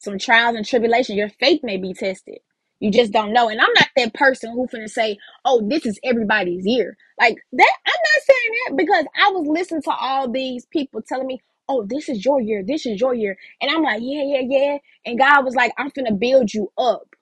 some 0.00 0.18
trials 0.18 0.56
and 0.56 0.66
tribulation. 0.66 1.16
Your 1.16 1.28
faith 1.28 1.60
may 1.62 1.76
be 1.76 1.94
tested. 1.94 2.38
You 2.80 2.90
just 2.90 3.12
don't 3.12 3.32
know. 3.32 3.48
And 3.48 3.60
I'm 3.60 3.72
not 3.74 3.88
that 3.96 4.14
person 4.14 4.52
who 4.52 4.66
finna 4.66 4.88
say, 4.88 5.18
oh, 5.44 5.62
this 5.68 5.86
is 5.86 6.00
everybody's 6.02 6.66
year. 6.66 6.96
Like 7.20 7.36
that, 7.52 7.72
I'm 7.86 7.92
not 7.92 8.24
saying 8.26 8.54
that 8.66 8.76
because 8.76 9.04
I 9.16 9.30
was 9.30 9.46
listening 9.46 9.82
to 9.82 9.90
all 9.92 10.30
these 10.30 10.66
people 10.66 11.02
telling 11.02 11.26
me, 11.26 11.42
oh, 11.68 11.86
this 11.88 12.08
is 12.08 12.24
your 12.24 12.40
year, 12.40 12.64
this 12.66 12.86
is 12.86 13.00
your 13.00 13.14
year. 13.14 13.36
And 13.60 13.70
I'm 13.70 13.82
like, 13.82 14.00
yeah, 14.02 14.24
yeah, 14.24 14.42
yeah. 14.48 14.78
And 15.06 15.18
God 15.18 15.44
was 15.44 15.54
like, 15.54 15.72
I'm 15.78 15.90
finna 15.90 16.18
build 16.18 16.52
you 16.52 16.72
up. 16.78 17.14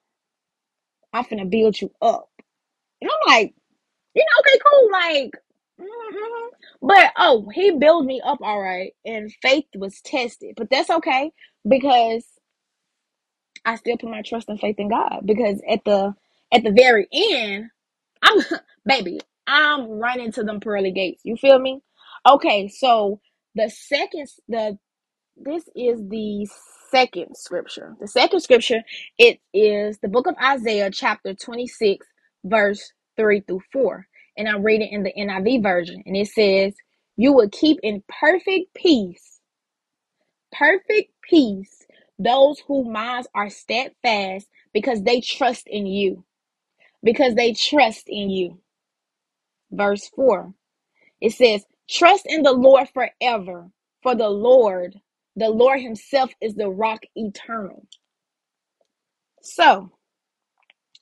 I'm 1.12 1.24
finna 1.24 1.50
build 1.50 1.80
you 1.80 1.90
up. 2.00 2.30
And 3.02 3.10
I'm 3.10 3.34
like, 3.34 3.54
you 4.14 4.22
know, 4.22 4.40
okay, 4.40 4.58
cool. 4.70 4.90
Like, 4.92 5.32
mm-hmm. 5.80 6.48
but 6.82 7.12
oh, 7.16 7.48
he 7.52 7.72
built 7.72 8.04
me 8.04 8.20
up 8.24 8.38
all 8.42 8.60
right, 8.60 8.92
and 9.04 9.32
faith 9.42 9.66
was 9.76 10.00
tested. 10.02 10.54
But 10.56 10.70
that's 10.70 10.90
okay 10.90 11.32
because 11.68 12.24
I 13.72 13.76
still 13.76 13.98
put 13.98 14.10
my 14.10 14.22
trust 14.22 14.50
and 14.50 14.60
faith 14.60 14.76
in 14.80 14.90
God. 14.90 15.22
Because 15.26 15.62
at 15.68 15.84
the 15.86 16.14
at 16.52 16.64
the 16.64 16.72
very 16.72 17.08
end, 17.12 17.70
I'm 18.22 18.40
baby, 18.86 19.20
I'm 19.46 19.88
running 19.90 20.32
to 20.34 20.44
them 20.44 20.60
pearly 20.60 20.92
gates. 20.92 21.22
You 21.24 21.36
feel 21.36 21.58
me? 21.60 21.80
Okay, 22.28 22.68
so 22.68 23.20
the 23.56 23.70
second 23.70 24.28
the 24.48 24.78
this 25.36 25.64
is 25.76 26.00
the 26.08 26.48
second 26.90 27.36
scripture. 27.36 27.96
The 28.00 28.08
second 28.08 28.40
scripture 28.40 28.82
it 29.18 29.40
is 29.54 29.98
the 30.00 30.08
book 30.08 30.26
of 30.28 30.36
Isaiah 30.42 30.90
chapter 30.92 31.34
26 31.34 32.06
verse 32.44 32.92
3 33.16 33.40
through 33.42 33.62
4. 33.72 34.06
And 34.38 34.48
I'm 34.48 34.62
reading 34.64 34.90
in 34.90 35.02
the 35.04 35.12
NIV 35.18 35.62
version 35.62 36.02
and 36.06 36.16
it 36.16 36.28
says, 36.28 36.74
"You 37.16 37.32
will 37.34 37.50
keep 37.50 37.78
in 37.82 38.02
perfect 38.08 38.74
peace, 38.74 39.40
perfect 40.52 41.12
peace 41.22 41.77
those 42.18 42.60
whose 42.60 42.88
minds 42.88 43.28
are 43.34 43.50
steadfast 43.50 44.48
because 44.74 45.02
they 45.02 45.20
trust 45.20 45.68
in 45.68 45.86
you, 45.86 46.24
because 47.04 47.34
they 47.36 47.52
trust 47.54 48.04
in 48.08 48.30
you." 48.30 48.60
Verse 49.72 50.08
4. 50.16 50.54
It 51.20 51.32
says, 51.32 51.66
Trust 51.90 52.26
in 52.28 52.42
the 52.44 52.52
Lord 52.52 52.88
forever, 52.90 53.70
for 54.02 54.14
the 54.16 54.28
Lord, 54.30 55.00
the 55.36 55.50
Lord 55.50 55.80
Himself 55.80 56.32
is 56.42 56.54
the 56.56 56.70
rock 56.70 57.04
eternal. 57.16 57.86
So, 59.42 59.92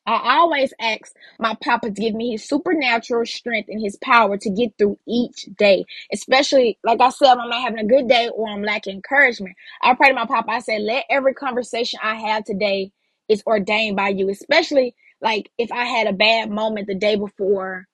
I 0.07 0.39
always 0.39 0.75
ask 0.81 1.15
my 1.41 1.57
papa 1.63 1.89
to 1.89 1.93
give 2.03 2.15
me 2.15 2.33
his 2.33 2.49
supernatural 2.49 3.27
strength 3.27 3.69
and 3.71 3.81
his 3.83 3.97
power 4.03 4.39
to 4.39 4.51
get 4.51 4.73
through 4.79 4.99
each 5.09 5.47
day. 5.59 5.87
Especially, 6.13 6.79
like 6.85 7.01
I 7.01 7.11
said, 7.11 7.35
I'm 7.39 7.51
not 7.51 7.63
having 7.63 7.81
a 7.81 7.87
good 7.89 8.09
day 8.09 8.31
or 8.35 8.49
I'm 8.49 8.63
lacking 8.65 8.97
encouragement. 8.97 9.57
I 9.83 9.95
pray 9.95 10.11
to 10.11 10.15
my 10.15 10.27
papa, 10.27 10.53
I 10.53 10.61
say, 10.61 10.81
let 10.81 11.07
every 11.11 11.35
conversation 11.35 12.01
I 12.03 12.17
have 12.17 12.45
today 12.45 12.93
is 13.29 13.43
ordained 13.47 13.97
by 13.97 14.11
you. 14.11 14.31
Especially 14.31 14.95
like 15.23 15.51
if 15.59 15.73
I 15.73 15.87
had 15.87 16.09
a 16.09 16.15
bad 16.15 16.51
moment 16.51 16.89
the 16.89 16.97
day 16.97 17.17
before 17.17 17.87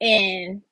and 0.00 0.62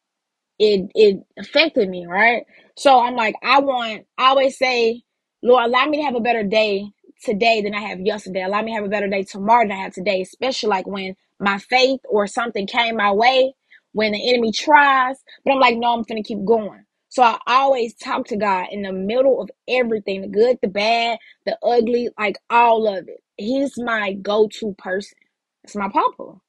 it 0.60 0.90
it 0.96 1.18
affected 1.38 1.90
me, 1.90 2.06
right? 2.06 2.44
So 2.76 3.00
I'm 3.00 3.16
like, 3.16 3.36
I 3.44 3.60
want 3.60 4.06
I 4.18 4.28
always 4.28 4.58
say, 4.58 5.02
Lord, 5.42 5.66
allow 5.66 5.86
me 5.86 5.98
to 5.98 6.04
have 6.04 6.16
a 6.16 6.20
better 6.20 6.44
day 6.44 6.86
today 7.22 7.62
than 7.62 7.74
I 7.74 7.80
have 7.80 8.00
yesterday. 8.00 8.42
Allow 8.42 8.62
me 8.62 8.72
to 8.72 8.76
have 8.76 8.84
a 8.84 8.88
better 8.88 9.08
day 9.08 9.24
tomorrow 9.24 9.64
than 9.64 9.72
I 9.72 9.82
have 9.82 9.94
today, 9.94 10.22
especially 10.22 10.70
like 10.70 10.86
when 10.86 11.16
my 11.40 11.58
faith 11.58 12.00
or 12.08 12.26
something 12.26 12.66
came 12.66 12.96
my 12.96 13.12
way 13.12 13.54
when 13.92 14.12
the 14.12 14.30
enemy 14.30 14.52
tries. 14.52 15.18
But 15.44 15.52
I'm 15.54 15.60
like, 15.60 15.76
no, 15.78 15.94
I'm 15.94 16.02
gonna 16.02 16.22
keep 16.22 16.44
going. 16.44 16.84
So 17.08 17.22
I 17.22 17.38
always 17.46 17.94
talk 17.94 18.26
to 18.28 18.36
God 18.36 18.68
in 18.70 18.82
the 18.82 18.92
middle 18.92 19.40
of 19.40 19.50
everything, 19.68 20.22
the 20.22 20.28
good, 20.28 20.58
the 20.62 20.68
bad, 20.68 21.18
the 21.46 21.58
ugly, 21.62 22.08
like 22.18 22.38
all 22.50 22.88
of 22.88 23.08
it. 23.08 23.22
He's 23.36 23.78
my 23.78 24.14
go-to 24.14 24.74
person. 24.78 25.18
It's 25.64 25.76
my 25.76 25.88
papa. 25.90 26.40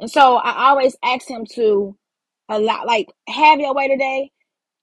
And 0.00 0.10
so 0.10 0.36
I 0.36 0.70
always 0.70 0.96
ask 1.04 1.28
him 1.28 1.46
to 1.54 1.96
allow 2.48 2.84
like 2.86 3.08
have 3.28 3.60
your 3.60 3.74
way 3.74 3.88
today 3.88 4.30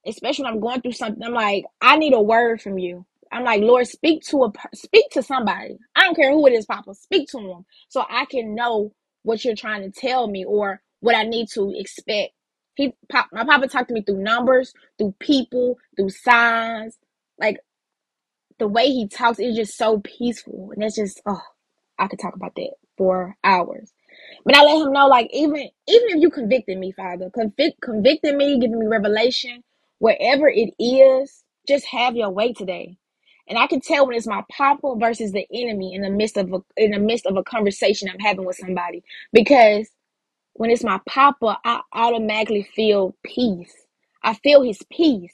especially 0.06 0.46
when 0.46 0.54
I'm 0.54 0.60
going 0.60 0.82
through 0.82 0.94
something, 0.94 1.24
I'm 1.24 1.34
like, 1.34 1.66
I 1.82 1.98
need 1.98 2.14
a 2.14 2.22
word 2.22 2.62
from 2.62 2.78
you. 2.78 3.06
I'm 3.32 3.46
like, 3.46 3.62
Lord, 3.62 3.88
speak 3.88 4.24
to 4.30 4.46
a 4.46 4.54
speak 4.76 5.12
to 5.14 5.24
somebody. 5.24 5.78
I 5.96 6.06
don't 6.06 6.16
care 6.16 6.32
who 6.32 6.48
it 6.48 6.54
is, 6.54 6.66
Papa. 6.68 6.96
Speak 6.96 7.30
to 7.32 7.40
them 7.40 7.66
so 7.90 8.06
I 8.10 8.26
can 8.26 8.56
know 8.56 8.94
what 9.24 9.46
you're 9.46 9.56
trying 9.56 9.84
to 9.84 9.92
tell 9.92 10.28
me 10.28 10.46
or 10.46 10.82
what 11.02 11.16
I 11.16 11.24
need 11.24 11.50
to 11.56 11.74
expect. 11.76 12.34
He, 12.76 12.94
pop, 13.10 13.28
my 13.34 13.46
papa 13.46 13.68
talked 13.68 13.90
to 13.90 13.96
me 13.96 14.04
through 14.04 14.24
numbers, 14.24 14.74
through 14.98 15.16
people, 15.20 15.78
through 15.98 16.12
signs. 16.12 16.98
Like 17.40 17.60
the 18.60 18.68
way 18.68 18.88
he 18.88 19.08
talks 19.08 19.40
is 19.40 19.56
just 19.56 19.78
so 19.78 20.00
peaceful, 20.02 20.72
and 20.76 20.84
it's 20.84 20.98
just 20.98 21.22
oh, 21.28 21.42
I 22.00 22.08
could 22.08 22.20
talk 22.20 22.36
about 22.36 22.56
that 22.56 22.74
for 22.98 23.38
hours. 23.44 23.92
But 24.46 24.56
I 24.58 24.64
let 24.64 24.86
him 24.88 24.94
know, 24.94 25.08
like, 25.08 25.30
even 25.34 25.56
even 25.58 25.70
if 26.10 26.22
you 26.22 26.30
convicted 26.32 26.78
me, 26.78 26.92
Father, 26.92 27.30
convict 27.34 27.82
convicting 27.82 28.38
me, 28.38 28.60
giving 28.60 28.80
me 28.80 28.88
revelation, 28.88 29.64
wherever 30.00 30.50
it 30.50 30.74
is, 30.80 31.44
just 31.68 31.86
have 31.88 32.16
your 32.16 32.32
way 32.32 32.54
today. 32.54 32.98
And 33.50 33.60
I 33.60 33.68
can 33.68 33.82
tell 33.82 34.08
when 34.08 34.18
it's 34.18 34.28
my 34.28 34.44
papa 34.52 34.96
versus 35.00 35.34
the 35.34 35.48
enemy 35.54 35.96
in 35.96 36.04
the 36.04 36.12
midst 36.12 36.38
of 36.38 36.54
a 36.54 36.60
in 36.78 36.92
the 36.92 37.00
midst 37.00 37.28
of 37.28 37.38
a 37.38 37.44
conversation 37.44 38.10
I'm 38.10 38.20
having 38.20 38.46
with 38.46 38.58
somebody. 38.58 39.04
Because 39.34 39.90
when 40.54 40.72
it's 40.72 40.84
my 40.84 41.00
papa, 41.08 41.60
I 41.66 41.82
automatically 41.94 42.64
feel 42.76 43.16
peace. 43.26 43.74
I 44.24 44.36
feel 44.36 44.64
his 44.64 44.80
peace. 44.92 45.34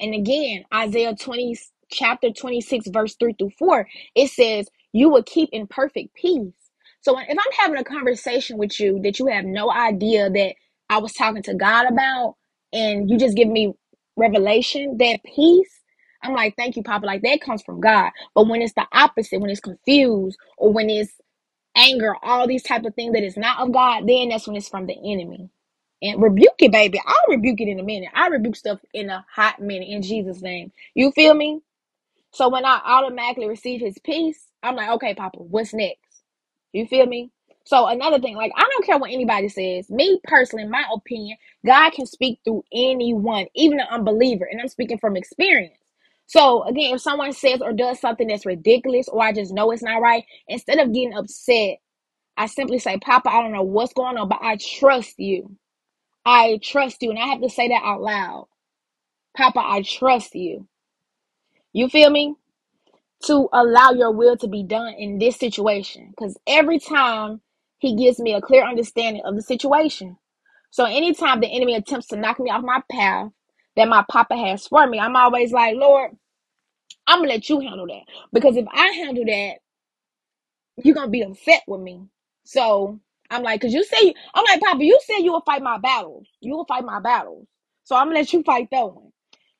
And 0.00 0.14
again, 0.14 0.64
Isaiah 0.74 1.16
20, 1.16 1.58
chapter 1.90 2.30
26, 2.30 2.88
verse 2.90 3.16
3 3.18 3.34
through 3.38 3.52
4, 3.58 3.88
it 4.16 4.30
says, 4.30 4.68
You 4.92 5.10
will 5.10 5.24
keep 5.24 5.50
in 5.52 5.68
perfect 5.68 6.14
peace. 6.14 6.52
So 7.02 7.18
if 7.18 7.28
I'm 7.30 7.38
having 7.60 7.78
a 7.78 7.84
conversation 7.84 8.58
with 8.58 8.80
you 8.80 9.00
that 9.04 9.20
you 9.20 9.28
have 9.28 9.46
no 9.46 9.72
idea 9.72 10.30
that 10.30 10.54
I 10.90 10.98
was 10.98 11.14
talking 11.14 11.44
to 11.44 11.54
God 11.54 11.86
about, 11.90 12.36
and 12.74 13.10
you 13.10 13.18
just 13.18 13.36
give 13.36 13.48
me 13.48 13.74
revelation, 14.16 14.98
that 14.98 15.20
peace, 15.24 15.77
I'm 16.28 16.34
like, 16.36 16.56
thank 16.56 16.76
you, 16.76 16.84
Papa. 16.84 17.06
Like 17.06 17.22
that 17.22 17.42
comes 17.42 17.62
from 17.62 17.80
God. 17.80 18.12
But 18.34 18.48
when 18.48 18.62
it's 18.62 18.74
the 18.74 18.86
opposite, 18.92 19.40
when 19.40 19.50
it's 19.50 19.60
confused 19.60 20.38
or 20.58 20.72
when 20.72 20.90
it's 20.90 21.12
anger, 21.76 22.14
all 22.22 22.46
these 22.46 22.62
type 22.62 22.84
of 22.84 22.94
things 22.94 23.14
that 23.14 23.24
is 23.24 23.36
not 23.36 23.60
of 23.60 23.72
God, 23.72 24.08
then 24.08 24.30
that's 24.30 24.46
when 24.46 24.56
it's 24.56 24.68
from 24.68 24.86
the 24.86 24.94
enemy. 24.96 25.50
And 26.02 26.22
rebuke 26.22 26.56
it, 26.60 26.72
baby. 26.72 27.00
I'll 27.06 27.30
rebuke 27.36 27.60
it 27.60 27.68
in 27.68 27.80
a 27.80 27.84
minute. 27.84 28.10
I 28.14 28.28
rebuke 28.28 28.56
stuff 28.56 28.80
in 28.94 29.10
a 29.10 29.24
hot 29.34 29.60
minute 29.60 29.88
in 29.88 30.02
Jesus' 30.02 30.42
name. 30.42 30.72
You 30.94 31.12
feel 31.12 31.34
me? 31.34 31.60
So 32.32 32.48
when 32.50 32.64
I 32.64 32.80
automatically 32.84 33.48
receive 33.48 33.80
his 33.80 33.98
peace, 34.04 34.40
I'm 34.62 34.76
like, 34.76 34.90
okay, 34.90 35.14
Papa, 35.14 35.38
what's 35.38 35.74
next? 35.74 35.98
You 36.72 36.86
feel 36.86 37.06
me? 37.06 37.32
So 37.64 37.86
another 37.88 38.20
thing, 38.20 38.36
like 38.36 38.52
I 38.56 38.62
don't 38.72 38.86
care 38.86 38.98
what 38.98 39.12
anybody 39.12 39.48
says. 39.50 39.90
Me 39.90 40.20
personally, 40.24 40.66
my 40.68 40.84
opinion, 40.94 41.38
God 41.66 41.92
can 41.92 42.06
speak 42.06 42.40
through 42.44 42.64
anyone, 42.74 43.46
even 43.56 43.80
an 43.80 43.88
unbeliever, 43.90 44.46
and 44.50 44.60
I'm 44.60 44.68
speaking 44.68 44.98
from 44.98 45.16
experience. 45.16 45.77
So 46.28 46.64
again, 46.64 46.96
if 46.96 47.02
someone 47.02 47.34
says 47.34 47.62
or 47.62 47.74
does 47.74 48.00
something 48.00 48.28
that's 48.28 48.46
ridiculous, 48.46 49.08
or 49.08 49.22
I 49.24 49.34
just 49.34 49.54
know 49.54 49.72
it's 49.72 49.82
not 49.84 50.02
right, 50.02 50.24
instead 50.48 50.80
of 50.80 50.94
getting 50.94 51.14
upset, 51.14 51.78
I 52.36 52.46
simply 52.46 52.80
say, 52.80 52.98
Papa, 52.98 53.30
I 53.30 53.42
don't 53.42 53.52
know 53.52 53.64
what's 53.64 53.94
going 53.94 54.18
on, 54.18 54.28
but 54.28 54.40
I 54.42 54.58
trust 54.58 55.16
you. 55.18 55.56
I 56.26 56.60
trust 56.62 57.02
you. 57.02 57.10
And 57.10 57.18
I 57.18 57.28
have 57.28 57.42
to 57.42 57.50
say 57.50 57.68
that 57.68 57.82
out 57.84 58.02
loud. 58.02 58.48
Papa, 59.36 59.60
I 59.60 59.82
trust 59.82 60.34
you. 60.34 60.68
You 61.72 61.88
feel 61.88 62.10
me? 62.10 62.36
To 63.24 63.48
allow 63.52 63.92
your 63.92 64.12
will 64.12 64.36
to 64.38 64.48
be 64.48 64.64
done 64.64 64.94
in 64.98 65.18
this 65.18 65.36
situation. 65.38 66.10
Because 66.10 66.38
every 66.46 66.78
time 66.78 67.40
he 67.78 67.96
gives 67.96 68.20
me 68.20 68.34
a 68.34 68.42
clear 68.42 68.64
understanding 68.66 69.22
of 69.24 69.36
the 69.36 69.42
situation. 69.42 70.18
So 70.70 70.84
anytime 70.84 71.40
the 71.40 71.48
enemy 71.54 71.74
attempts 71.74 72.08
to 72.08 72.16
knock 72.16 72.40
me 72.40 72.50
off 72.50 72.62
my 72.64 72.82
path 72.90 73.30
that 73.78 73.88
my 73.88 74.04
papa 74.10 74.36
has 74.36 74.68
for 74.68 74.86
me, 74.88 75.00
I'm 75.00 75.16
always 75.16 75.52
like, 75.52 75.76
Lord, 75.76 76.12
I'm 77.06 77.20
gonna 77.20 77.30
let 77.30 77.48
you 77.48 77.60
handle 77.60 77.86
that. 77.88 78.04
Because 78.32 78.56
if 78.56 78.66
I 78.72 78.88
handle 78.88 79.24
that, 79.26 79.54
you're 80.84 80.94
gonna 80.94 81.10
be 81.10 81.22
upset 81.22 81.62
with 81.68 81.80
me. 81.82 82.02
So 82.44 83.00
I'm 83.30 83.42
like, 83.42 83.60
cause 83.62 83.74
you 83.74 83.84
say 83.84 84.14
I'm 84.34 84.44
like, 84.46 84.60
Papa, 84.60 84.84
you 84.84 84.98
said 85.06 85.18
you 85.18 85.32
will 85.32 85.42
fight 85.42 85.62
my 85.62 85.78
battles. 85.78 86.28
You 86.40 86.56
will 86.56 86.66
fight 86.66 86.84
my 86.84 87.00
battles. 87.00 87.46
So 87.84 87.96
I'm 87.96 88.08
gonna 88.08 88.20
let 88.20 88.32
you 88.32 88.42
fight 88.44 88.68
that 88.72 88.94
one. 88.94 89.12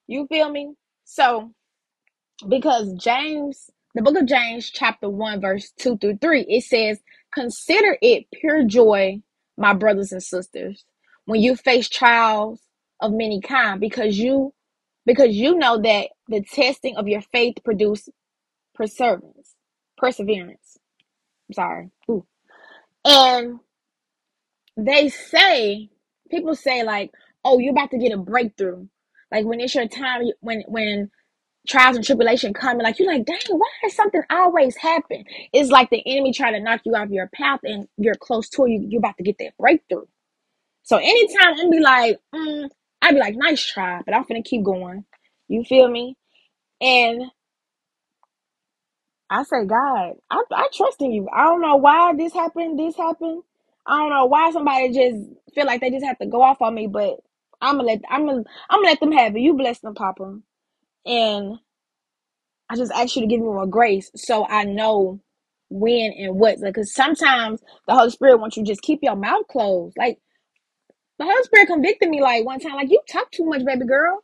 You 0.08 0.26
feel 0.28 0.50
me? 0.50 0.75
So 1.04 1.52
because 2.48 2.94
James, 2.94 3.70
the 3.94 4.02
book 4.02 4.16
of 4.18 4.26
James, 4.26 4.70
chapter 4.70 5.08
1, 5.10 5.40
verse 5.40 5.72
2 5.78 5.98
through 5.98 6.18
3, 6.18 6.42
it 6.42 6.64
says, 6.64 7.00
Consider 7.32 7.98
it 8.02 8.26
pure 8.32 8.64
joy, 8.64 9.20
my 9.58 9.75
brothers 9.75 10.12
and 10.12 10.22
sisters, 10.22 10.84
when 11.26 11.42
you 11.42 11.56
face 11.56 11.88
trials 11.88 12.60
of 13.00 13.12
many 13.12 13.40
kind, 13.40 13.80
because 13.80 14.18
you 14.18 14.54
because 15.06 15.34
you 15.34 15.56
know 15.56 15.80
that 15.80 16.08
the 16.28 16.42
testing 16.42 16.96
of 16.96 17.08
your 17.08 17.22
faith 17.22 17.56
produce 17.64 18.08
perseverance. 18.74 19.54
Perseverance. 19.96 20.78
I'm 21.48 21.54
sorry. 21.54 21.90
Ooh. 22.10 22.26
And 23.04 23.60
they 24.76 25.08
say, 25.08 25.90
people 26.30 26.54
say 26.54 26.84
like, 26.84 27.10
oh, 27.44 27.58
you're 27.58 27.72
about 27.72 27.90
to 27.92 27.98
get 27.98 28.12
a 28.12 28.18
breakthrough. 28.18 28.86
Like 29.32 29.46
when 29.46 29.60
it's 29.60 29.74
your 29.74 29.88
time, 29.88 30.22
when 30.40 30.62
when 30.68 31.10
trials 31.68 31.96
and 31.96 32.04
tribulation 32.04 32.54
come, 32.54 32.78
like 32.78 32.98
you're 32.98 33.12
like, 33.12 33.26
dang, 33.26 33.38
why 33.50 33.68
does 33.82 33.94
something 33.94 34.22
always 34.30 34.76
happen? 34.76 35.24
It's 35.52 35.70
like 35.70 35.90
the 35.90 36.02
enemy 36.06 36.32
trying 36.32 36.54
to 36.54 36.60
knock 36.60 36.82
you 36.84 36.94
off 36.94 37.10
your 37.10 37.28
path, 37.34 37.60
and 37.64 37.88
you're 37.98 38.14
close 38.14 38.48
to 38.50 38.64
it. 38.66 38.70
You, 38.70 38.86
you're 38.90 39.00
about 39.00 39.16
to 39.18 39.24
get 39.24 39.38
that 39.38 39.56
breakthrough. 39.58 40.06
So 40.84 40.96
anytime 40.98 41.54
I'm 41.58 41.70
be 41.70 41.80
like, 41.80 42.18
mm, 42.34 42.70
I'd 43.08 43.14
be 43.14 43.20
like, 43.20 43.36
nice 43.36 43.64
try, 43.64 44.02
but 44.06 44.14
I'm 44.14 44.24
gonna 44.24 44.42
keep 44.44 44.64
going. 44.64 45.06
You 45.48 45.64
feel 45.64 45.88
me? 45.88 46.16
And 46.80 47.24
I 49.30 49.44
say, 49.44 49.64
God, 49.66 50.14
I, 50.30 50.42
I 50.52 50.68
trust 50.74 51.02
in 51.02 51.12
you. 51.12 51.28
I 51.32 51.44
don't 51.44 51.62
know 51.62 51.76
why 51.76 52.14
this 52.16 52.32
happened, 52.34 52.78
this 52.78 52.96
happened. 52.96 53.42
I 53.86 53.98
don't 53.98 54.10
know 54.10 54.26
why 54.26 54.50
somebody 54.52 54.90
just 54.92 55.54
feel 55.54 55.66
like 55.66 55.80
they 55.80 55.90
just 55.90 56.06
have 56.06 56.18
to 56.20 56.26
go 56.26 56.42
off 56.42 56.62
on 56.62 56.74
me, 56.74 56.88
but 56.88 57.16
I'm 57.60 57.76
gonna 57.76 57.88
let 57.88 58.02
I'm 58.10 58.26
gonna 58.26 58.44
I'm 58.70 58.78
gonna 58.80 58.88
let 58.88 59.00
them 59.00 59.12
have 59.12 59.36
it. 59.36 59.40
You 59.40 59.54
bless 59.54 59.80
them, 59.80 59.94
Papa, 59.94 60.38
and 61.06 61.58
I 62.70 62.76
just 62.76 62.92
ask 62.92 63.16
you 63.16 63.22
to 63.22 63.28
give 63.28 63.40
me 63.40 63.46
more 63.46 63.66
grace 63.66 64.10
so 64.16 64.46
I 64.46 64.64
know 64.64 65.20
when 65.70 66.12
and 66.18 66.36
what. 66.38 66.58
Like, 66.60 66.74
Because 66.74 66.94
sometimes 66.94 67.62
the 67.86 67.94
Holy 67.94 68.10
Spirit 68.10 68.38
wants 68.40 68.56
you 68.56 68.64
to 68.64 68.70
just 68.70 68.82
keep 68.82 69.00
your 69.02 69.16
mouth 69.16 69.46
closed. 69.50 69.96
Like 69.98 70.18
the 71.18 71.25
Holy 71.26 71.42
Spirit 71.44 71.68
convicted 71.68 72.10
me 72.10 72.22
like 72.22 72.44
one 72.44 72.60
time, 72.60 72.76
like 72.76 72.90
you 72.90 73.00
talk 73.10 73.30
too 73.32 73.46
much, 73.46 73.64
baby 73.64 73.87
girl. 73.87 74.20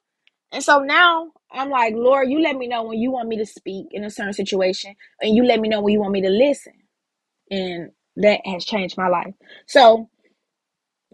And 0.53 0.63
so 0.63 0.81
now 0.81 1.33
I'm 1.53 1.71
like, 1.71 1.95
Lord, 1.95 2.31
you 2.31 2.43
let 2.43 2.57
me 2.57 2.69
know 2.69 2.85
when 2.85 2.99
you 2.99 3.11
want 3.11 3.29
me 3.29 3.37
to 3.39 3.47
speak 3.47 3.89
in 3.93 4.05
a 4.05 4.11
certain 4.11 4.33
situation, 4.33 4.95
and 5.21 5.35
you 5.35 5.45
let 5.45 5.61
me 5.61 5.69
know 5.69 5.81
when 5.83 5.93
you 5.93 6.01
want 6.01 6.13
me 6.13 6.23
to 6.23 6.31
listen. 6.31 6.75
And 7.51 7.91
that 8.17 8.41
has 8.47 8.65
changed 8.65 8.99
my 8.99 9.09
life. 9.09 9.35
So 9.67 10.09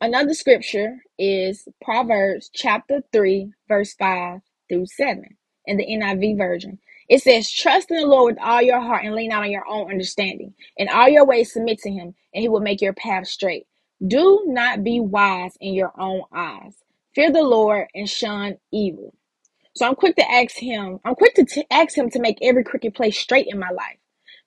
another 0.00 0.34
scripture 0.34 0.98
is 1.18 1.68
Proverbs 1.82 2.50
chapter 2.54 3.02
3, 3.12 3.52
verse 3.68 3.94
5 3.94 4.40
through 4.68 4.86
7 4.86 5.24
in 5.66 5.76
the 5.78 5.86
NIV 5.86 6.38
version. 6.38 6.78
It 7.08 7.22
says, 7.22 7.50
Trust 7.50 7.90
in 7.90 7.98
the 7.98 8.06
Lord 8.06 8.34
with 8.36 8.42
all 8.44 8.62
your 8.62 8.80
heart 8.80 9.04
and 9.04 9.14
lean 9.14 9.32
out 9.32 9.44
on 9.44 9.52
your 9.52 9.68
own 9.68 9.90
understanding. 9.90 10.54
In 10.76 10.88
all 10.88 11.08
your 11.08 11.26
ways, 11.26 11.52
submit 11.52 11.78
to 11.80 11.90
him, 11.90 12.14
and 12.34 12.42
he 12.42 12.48
will 12.48 12.60
make 12.60 12.80
your 12.82 12.94
path 12.94 13.28
straight. 13.28 13.66
Do 14.06 14.44
not 14.46 14.84
be 14.84 15.00
wise 15.00 15.56
in 15.60 15.74
your 15.74 15.92
own 15.98 16.22
eyes. 16.34 16.74
Fear 17.14 17.32
the 17.32 17.42
Lord 17.42 17.88
and 17.94 18.08
shun 18.08 18.58
evil. 18.72 19.14
So 19.76 19.86
I'm 19.86 19.96
quick 19.96 20.16
to 20.16 20.30
ask 20.30 20.56
him, 20.56 20.98
I'm 21.04 21.14
quick 21.16 21.34
to 21.36 21.44
t- 21.44 21.66
ask 21.70 21.96
him 21.96 22.10
to 22.10 22.20
make 22.20 22.38
every 22.42 22.64
crooked 22.64 22.94
place 22.94 23.18
straight 23.18 23.46
in 23.48 23.58
my 23.58 23.70
life. 23.70 23.98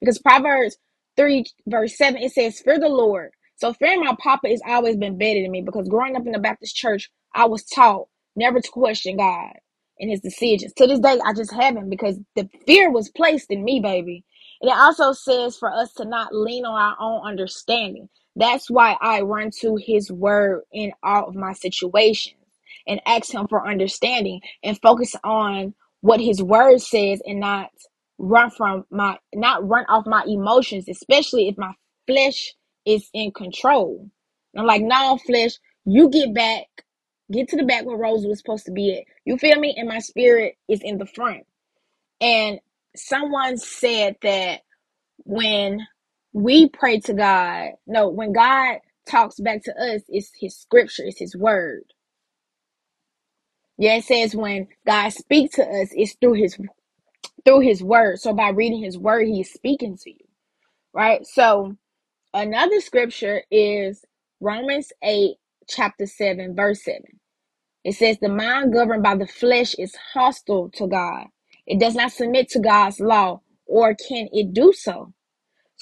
Because 0.01 0.19
Proverbs 0.19 0.77
3, 1.17 1.45
verse 1.67 1.97
7, 1.97 2.21
it 2.21 2.33
says, 2.33 2.59
Fear 2.61 2.79
the 2.79 2.89
Lord. 2.89 3.31
So 3.57 3.73
fearing 3.73 4.01
my 4.01 4.15
papa 4.21 4.49
has 4.49 4.61
always 4.67 4.97
been 4.97 5.17
better 5.17 5.39
in 5.39 5.51
me 5.51 5.61
because 5.61 5.89
growing 5.89 6.15
up 6.17 6.25
in 6.25 6.33
the 6.33 6.39
Baptist 6.39 6.75
church, 6.75 7.09
I 7.35 7.45
was 7.45 7.63
taught 7.65 8.09
never 8.35 8.59
to 8.59 8.69
question 8.69 9.17
God 9.17 9.53
and 9.99 10.11
his 10.11 10.21
decisions. 10.21 10.73
To 10.75 10.87
this 10.87 10.99
day, 10.99 11.19
I 11.25 11.33
just 11.33 11.53
haven't 11.53 11.89
because 11.89 12.19
the 12.35 12.49
fear 12.67 12.91
was 12.91 13.09
placed 13.09 13.51
in 13.51 13.63
me, 13.63 13.79
baby. 13.79 14.25
And 14.61 14.71
it 14.71 14.77
also 14.77 15.13
says 15.13 15.57
for 15.57 15.73
us 15.73 15.93
to 15.95 16.05
not 16.05 16.35
lean 16.35 16.65
on 16.65 16.75
our 16.75 16.97
own 16.99 17.27
understanding. 17.27 18.09
That's 18.35 18.69
why 18.69 18.97
I 19.01 19.21
run 19.21 19.51
to 19.61 19.77
his 19.77 20.11
word 20.11 20.63
in 20.73 20.93
all 21.03 21.27
of 21.29 21.35
my 21.35 21.53
situations 21.53 22.35
and 22.87 23.01
ask 23.05 23.33
him 23.33 23.47
for 23.47 23.67
understanding 23.67 24.41
and 24.63 24.79
focus 24.81 25.15
on 25.23 25.75
what 26.01 26.21
his 26.21 26.41
word 26.43 26.81
says 26.81 27.21
and 27.25 27.39
not 27.39 27.69
run 28.19 28.51
from 28.51 28.85
my 28.91 29.17
not 29.33 29.67
run 29.67 29.85
off 29.89 30.05
my 30.07 30.23
emotions 30.27 30.87
especially 30.89 31.47
if 31.49 31.57
my 31.57 31.73
flesh 32.07 32.53
is 32.85 33.09
in 33.13 33.31
control. 33.31 34.09
I'm 34.57 34.65
like, 34.65 34.81
no, 34.83 35.17
flesh, 35.25 35.53
you 35.85 36.09
get 36.09 36.33
back, 36.33 36.67
get 37.31 37.49
to 37.49 37.57
the 37.57 37.63
back 37.63 37.85
where 37.85 37.97
Rose 37.97 38.25
was 38.25 38.39
supposed 38.39 38.65
to 38.65 38.71
be 38.71 38.97
at. 38.97 39.05
You 39.25 39.37
feel 39.37 39.59
me? 39.59 39.75
And 39.77 39.89
my 39.89 39.99
spirit 39.99 40.57
is 40.67 40.81
in 40.83 40.97
the 40.97 41.05
front. 41.05 41.45
And 42.21 42.59
someone 42.95 43.57
said 43.57 44.17
that 44.21 44.61
when 45.25 45.87
we 46.33 46.69
pray 46.69 47.01
to 47.01 47.13
God, 47.13 47.71
no, 47.87 48.09
when 48.09 48.33
God 48.33 48.79
talks 49.09 49.39
back 49.39 49.63
to 49.65 49.71
us, 49.73 50.03
it's 50.09 50.31
his 50.39 50.57
scripture, 50.57 51.03
it's 51.05 51.19
his 51.19 51.35
word. 51.35 51.83
Yeah, 53.77 53.97
it 53.97 54.05
says 54.05 54.35
when 54.35 54.69
God 54.87 55.13
speaks 55.13 55.55
to 55.55 55.63
us, 55.63 55.89
it's 55.93 56.15
through 56.21 56.35
his 56.35 56.57
through 57.45 57.61
his 57.61 57.83
word. 57.83 58.19
So 58.19 58.33
by 58.33 58.49
reading 58.49 58.83
his 58.83 58.97
word, 58.97 59.27
he's 59.27 59.51
speaking 59.53 59.97
to 59.97 60.11
you. 60.11 60.25
Right? 60.93 61.25
So 61.27 61.77
another 62.33 62.81
scripture 62.81 63.43
is 63.51 64.05
Romans 64.41 64.93
8, 65.03 65.35
chapter 65.69 66.07
7, 66.07 66.55
verse 66.55 66.83
7. 66.85 67.01
It 67.83 67.95
says, 67.95 68.19
The 68.21 68.29
mind 68.29 68.73
governed 68.73 69.03
by 69.03 69.15
the 69.17 69.27
flesh 69.27 69.75
is 69.75 69.95
hostile 70.13 70.69
to 70.75 70.87
God. 70.87 71.27
It 71.67 71.79
does 71.79 71.95
not 71.95 72.13
submit 72.13 72.49
to 72.51 72.59
God's 72.59 72.99
law, 72.99 73.41
or 73.67 73.95
can 73.95 74.29
it 74.33 74.53
do 74.53 74.73
so? 74.73 75.13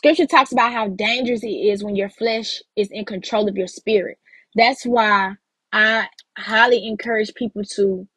Scripture 0.01 0.25
talks 0.25 0.51
about 0.51 0.74
how 0.74 0.88
dangerous 0.88 1.43
it 1.43 1.50
is 1.50 1.84
when 1.84 1.96
your 1.96 2.10
flesh 2.10 2.63
is 2.75 2.89
in 2.89 3.05
control 3.05 3.48
of 3.48 3.55
your 3.55 3.67
spirit. 3.67 4.17
That's 4.55 4.84
why 4.84 5.36
I 5.74 6.08
highly 6.36 6.88
encourage 6.88 7.36
people 7.36 7.63
to 7.75 8.08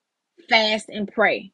fast 0.49 0.88
and 0.88 1.12
pray. 1.12 1.53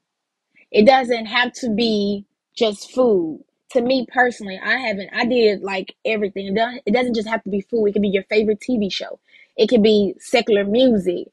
It 0.70 0.86
doesn't 0.86 1.26
have 1.26 1.52
to 1.54 1.70
be 1.70 2.26
just 2.56 2.92
food. 2.92 3.44
To 3.72 3.82
me 3.82 4.06
personally, 4.12 4.60
I 4.64 4.76
haven't, 4.76 5.10
I 5.12 5.26
did 5.26 5.62
like 5.62 5.96
everything. 6.04 6.46
It 6.46 6.54
doesn't, 6.54 6.82
it 6.86 6.94
doesn't 6.94 7.14
just 7.14 7.28
have 7.28 7.42
to 7.42 7.50
be 7.50 7.62
food. 7.62 7.86
It 7.86 7.94
could 7.94 8.02
be 8.02 8.08
your 8.10 8.24
favorite 8.24 8.60
TV 8.60 8.92
show. 8.92 9.18
It 9.56 9.68
could 9.68 9.82
be 9.82 10.14
secular 10.20 10.64
music. 10.64 11.26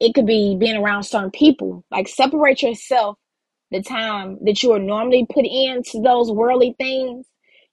It 0.00 0.14
could 0.14 0.26
be 0.26 0.56
being 0.58 0.76
around 0.78 1.02
certain 1.02 1.32
people. 1.32 1.84
Like 1.90 2.08
separate 2.08 2.62
yourself 2.62 3.18
the 3.72 3.82
time 3.82 4.38
that 4.46 4.62
you 4.62 4.72
are 4.72 4.78
normally 4.78 5.26
put 5.30 5.44
into 5.46 6.00
those 6.02 6.32
worldly 6.32 6.74
things. 6.78 7.26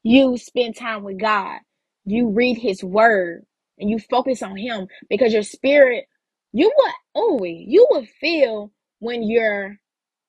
You 0.06 0.38
spend 0.38 0.78
time 0.78 1.04
with 1.04 1.20
God. 1.20 1.62
You 2.06 2.30
read 2.30 2.60
his 2.60 2.84
word 2.84 3.46
and 3.80 3.90
you 3.90 4.00
focus 4.00 4.44
on 4.44 4.58
him 4.58 4.88
because 5.10 5.34
your 5.34 5.44
spirit, 5.44 6.06
you 6.54 6.72
would, 6.78 6.94
oh, 7.16 7.44
you 7.44 7.88
would 7.92 8.08
feel 8.22 8.72
when 9.00 9.24
your 9.24 9.78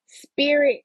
spirit 0.09 0.83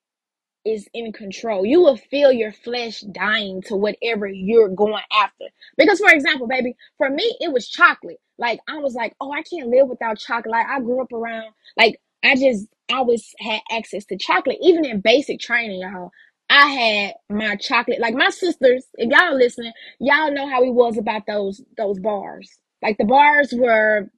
is 0.65 0.88
in 0.93 1.13
control. 1.13 1.65
You 1.65 1.81
will 1.81 1.98
feel 1.98 2.33
your 2.33 2.51
flesh 2.51 3.01
dying 3.01 3.62
to 3.63 3.77
whatever 3.77 4.27
you're 4.27 4.69
going 4.69 5.03
after. 5.12 5.45
Because, 5.77 6.00
for 6.00 6.12
example, 6.12 6.48
baby, 6.48 6.75
for 6.98 7.10
me, 7.10 7.38
it 7.39 7.53
was 7.53 7.69
chocolate. 7.69 8.19
Like, 8.38 8.60
I 8.67 8.79
was 8.79 8.95
like, 8.95 9.15
oh, 9.21 9.31
I 9.31 9.43
can't 9.43 9.69
live 9.69 9.88
without 9.88 10.19
chocolate. 10.19 10.55
I 10.55 10.81
grew 10.81 11.01
up 11.01 11.13
around, 11.13 11.53
like, 11.77 12.01
I 12.24 12.36
just 12.36 12.67
always 12.91 13.33
had 13.39 13.62
access 13.71 14.05
to 14.07 14.17
chocolate. 14.17 14.60
Even 14.62 14.86
in 14.86 15.01
basic 15.01 15.39
training, 15.39 15.81
y'all, 15.81 16.12
I 16.51 16.67
had 16.70 17.15
my 17.31 17.58
chocolate. 17.58 18.01
Like, 18.01 18.15
my 18.15 18.29
sisters, 18.29 18.86
if 18.96 19.12
y'all 19.12 19.38
listening, 19.38 19.74
y'all 20.00 20.34
know 20.34 20.50
how 20.50 20.62
we 20.63 20.72
was 20.72 20.98
about 21.00 21.24
those 21.27 21.63
those 21.77 22.00
bars. 22.00 22.60
Like, 22.84 22.98
the 23.00 23.05
bars 23.05 23.53
were 23.58 24.10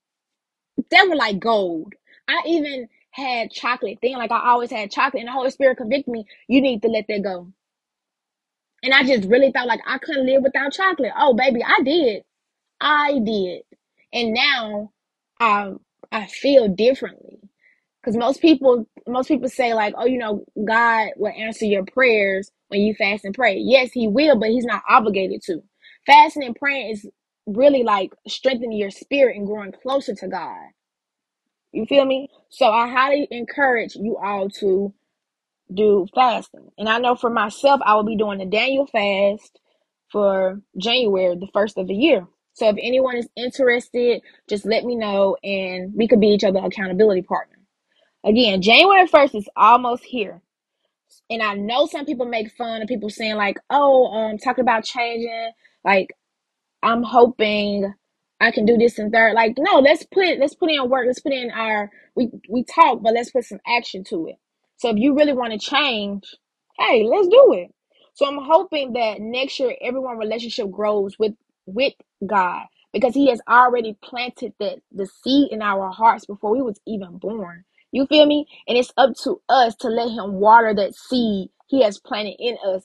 they 0.92 1.08
were 1.08 1.16
like 1.16 1.40
gold. 1.40 1.94
I 2.30 2.42
even 2.48 2.90
had 3.12 3.52
chocolate 3.52 4.00
thing. 4.02 4.18
Like 4.18 4.32
I 4.32 4.50
always 4.52 4.72
had 4.72 4.92
chocolate, 4.92 5.22
and 5.22 5.30
the 5.30 5.34
Holy 5.34 5.52
Spirit 5.52 5.78
convicted 5.78 6.12
me. 6.14 6.26
You 6.48 6.62
need 6.62 6.84
to 6.84 6.90
let 6.90 7.06
that 7.10 7.24
go. 7.24 7.54
And 8.84 8.94
I 8.94 9.04
just 9.04 9.30
really 9.30 9.52
thought 9.52 9.68
like 9.68 9.82
I 9.88 9.98
couldn't 10.00 10.26
live 10.28 10.44
without 10.44 10.74
chocolate. 10.74 11.14
Oh, 11.18 11.34
baby, 11.34 11.64
I 11.64 11.82
did. 11.84 12.24
I 12.82 13.20
did. 13.20 13.64
And 14.14 14.34
now 14.34 14.92
I 15.40 15.74
I 16.12 16.28
feel 16.28 16.68
differently. 16.70 17.40
Because 18.04 18.18
most 18.18 18.42
people 18.42 18.88
most 19.08 19.30
people 19.30 19.50
say 19.50 19.74
like, 19.74 19.94
oh, 19.98 20.06
you 20.06 20.18
know, 20.18 20.46
God 20.66 21.12
will 21.18 21.32
answer 21.32 21.66
your 21.66 21.86
prayers 21.86 22.52
when 22.68 22.82
you 22.82 22.96
fast 22.96 23.26
and 23.26 23.36
pray. 23.36 23.58
Yes, 23.58 23.92
he 23.94 24.08
will, 24.10 24.38
but 24.38 24.50
he's 24.50 24.66
not 24.66 24.84
obligated 24.90 25.42
to. 25.44 25.64
Fasting 26.06 26.44
and 26.44 26.56
praying 26.56 26.92
is 26.92 27.08
really 27.46 27.84
like 27.84 28.12
strengthening 28.28 28.78
your 28.78 28.92
spirit 28.92 29.38
and 29.38 29.48
growing 29.48 29.72
closer 29.72 30.16
to 30.16 30.28
God. 30.28 30.68
You 31.72 31.86
feel 31.86 32.06
me? 32.06 32.30
So 32.50 32.72
I 32.72 32.90
highly 32.90 33.28
encourage 33.32 33.96
you 33.96 34.18
all 34.18 34.50
to 34.62 34.94
do 35.74 36.08
fasting. 36.16 36.72
And 36.78 36.90
I 36.90 37.00
know 37.00 37.16
for 37.16 37.30
myself, 37.30 37.82
I 37.86 37.96
will 37.96 38.04
be 38.04 38.18
doing 38.18 38.40
the 38.40 38.46
Daniel 38.46 38.88
fast 38.88 39.60
for 40.12 40.62
January, 40.78 41.36
the 41.38 41.48
first 41.54 41.78
of 41.78 41.88
the 41.88 41.96
year. 41.96 42.28
So 42.54 42.70
if 42.70 42.78
anyone 42.82 43.18
is 43.18 43.30
interested, 43.36 44.22
just 44.50 44.66
let 44.66 44.84
me 44.84 44.96
know 44.96 45.38
and 45.44 45.94
we 45.96 46.08
could 46.08 46.22
be 46.22 46.28
each 46.28 46.44
other 46.44 46.60
accountability 46.60 47.24
partner. 47.24 47.53
Again, 48.26 48.62
January 48.62 49.08
1st 49.08 49.36
is 49.36 49.50
almost 49.56 50.04
here. 50.04 50.42
And 51.30 51.42
I 51.42 51.56
know 51.56 51.88
some 51.88 52.06
people 52.06 52.26
make 52.26 52.52
fun 52.58 52.82
of 52.82 52.88
people 52.88 53.10
saying 53.10 53.36
like, 53.36 53.60
oh, 53.70 54.08
um, 54.14 54.38
talking 54.38 54.64
about 54.64 54.86
changing, 54.86 55.52
like 55.86 56.10
I'm 56.82 57.04
hoping 57.04 57.94
I 58.40 58.52
can 58.52 58.66
do 58.66 58.78
this 58.78 59.00
and 59.00 59.12
third. 59.12 59.34
Like, 59.34 59.56
no, 59.58 59.80
let's 59.80 60.06
put 60.06 60.40
let's 60.40 60.56
put 60.56 60.72
in 60.72 60.90
work. 60.90 61.06
Let's 61.06 61.20
put 61.20 61.34
in 61.34 61.52
our 61.52 61.92
we 62.16 62.30
we 62.50 62.64
talk, 62.64 63.02
but 63.02 63.14
let's 63.14 63.32
put 63.32 63.44
some 63.46 63.60
action 63.68 64.04
to 64.06 64.28
it. 64.28 64.36
So 64.78 64.90
if 64.90 64.98
you 64.98 65.16
really 65.16 65.34
want 65.34 65.54
to 65.54 65.60
change, 65.60 66.24
hey, 66.80 67.04
let's 67.04 67.28
do 67.28 67.54
it. 67.54 67.74
So 68.14 68.26
I'm 68.26 68.40
hoping 68.42 68.94
that 68.94 69.20
next 69.20 69.60
year 69.60 69.76
everyone 69.82 70.18
relationship 70.18 70.72
grows 70.72 71.18
with 71.20 71.34
with 71.66 71.94
God 72.26 72.64
because 72.94 73.14
He 73.14 73.30
has 73.30 73.42
already 73.50 73.98
planted 74.02 74.54
that 74.60 74.80
the 74.92 75.06
seed 75.06 75.52
in 75.52 75.62
our 75.62 75.90
hearts 75.92 76.26
before 76.26 76.52
we 76.52 76.62
was 76.62 76.80
even 76.88 77.18
born. 77.18 77.66
You 77.94 78.08
feel 78.08 78.28
me? 78.28 78.48
And 78.68 78.78
it's 78.78 78.94
up 78.98 79.12
to 79.26 79.42
us 79.50 79.76
to 79.78 79.90
let 79.90 80.10
Him 80.10 80.36
water 80.36 80.76
that 80.76 80.96
seed 80.96 81.50
He 81.68 81.84
has 81.84 82.00
planted 82.00 82.38
in 82.40 82.58
us 82.68 82.84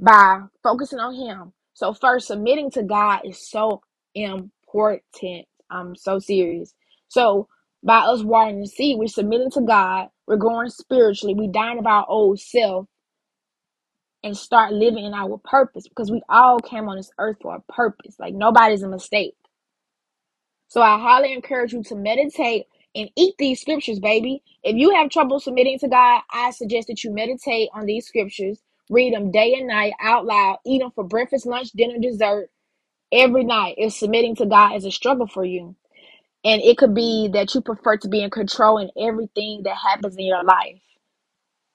by 0.00 0.42
focusing 0.62 1.00
on 1.00 1.14
Him. 1.16 1.54
So 1.74 1.94
first, 1.94 2.28
submitting 2.28 2.70
to 2.72 2.84
God 2.84 3.22
is 3.26 3.50
so 3.50 3.82
important. 4.16 5.48
I'm 5.70 5.96
so 5.96 6.20
serious. 6.20 6.74
So 7.08 7.48
by 7.84 7.98
us 7.98 8.24
watering 8.24 8.62
the 8.62 8.68
seed, 8.68 8.98
we're 8.98 9.08
submitting 9.08 9.50
to 9.52 9.62
God. 9.62 10.08
We're 10.28 10.36
growing 10.38 10.70
spiritually. 10.70 11.34
We 11.34 11.48
dying 11.48 11.80
of 11.80 11.86
our 11.86 12.06
old 12.08 12.40
self 12.40 12.88
and 14.24 14.36
start 14.36 14.72
living 14.74 15.04
in 15.04 15.14
our 15.14 15.38
purpose 15.44 15.88
because 15.88 16.12
we 16.12 16.22
all 16.30 16.60
came 16.60 16.88
on 16.88 16.98
this 16.98 17.12
earth 17.18 17.38
for 17.42 17.56
a 17.56 17.72
purpose. 17.72 18.16
Like 18.20 18.34
nobody's 18.34 18.84
a 18.84 18.88
mistake. 18.88 19.36
So 20.68 20.82
I 20.82 20.98
highly 20.98 21.34
encourage 21.34 21.74
you 21.74 21.82
to 21.84 21.96
meditate 21.96 22.66
and 22.94 23.10
eat 23.16 23.34
these 23.38 23.60
scriptures, 23.60 24.00
baby. 24.00 24.42
If 24.64 24.76
you 24.76 24.94
have 24.94 25.10
trouble 25.10 25.40
submitting 25.40 25.78
to 25.80 25.88
God, 25.88 26.22
I 26.30 26.50
suggest 26.52 26.88
that 26.88 27.04
you 27.04 27.12
meditate 27.12 27.70
on 27.74 27.86
these 27.86 28.06
scriptures, 28.06 28.60
read 28.90 29.14
them 29.14 29.32
day 29.32 29.54
and 29.54 29.68
night 29.68 29.94
out 30.00 30.26
loud, 30.26 30.58
eat 30.66 30.80
them 30.80 30.92
for 30.94 31.04
breakfast, 31.04 31.46
lunch, 31.46 31.70
dinner, 31.72 31.98
dessert 32.00 32.50
every 33.12 33.44
night. 33.44 33.76
If 33.78 33.94
submitting 33.94 34.36
to 34.36 34.46
God 34.46 34.76
is 34.76 34.84
a 34.86 34.92
struggle 34.92 35.26
for 35.28 35.44
you, 35.44 35.76
and 36.44 36.62
it 36.62 36.78
could 36.78 36.94
be 36.94 37.30
that 37.34 37.54
you 37.54 37.62
prefer 37.62 37.98
to 37.98 38.08
be 38.08 38.22
in 38.22 38.30
control 38.30 38.78
in 38.78 38.90
everything 38.98 39.62
that 39.64 39.76
happens 39.76 40.16
in 40.16 40.26
your 40.26 40.44
life. 40.44 40.80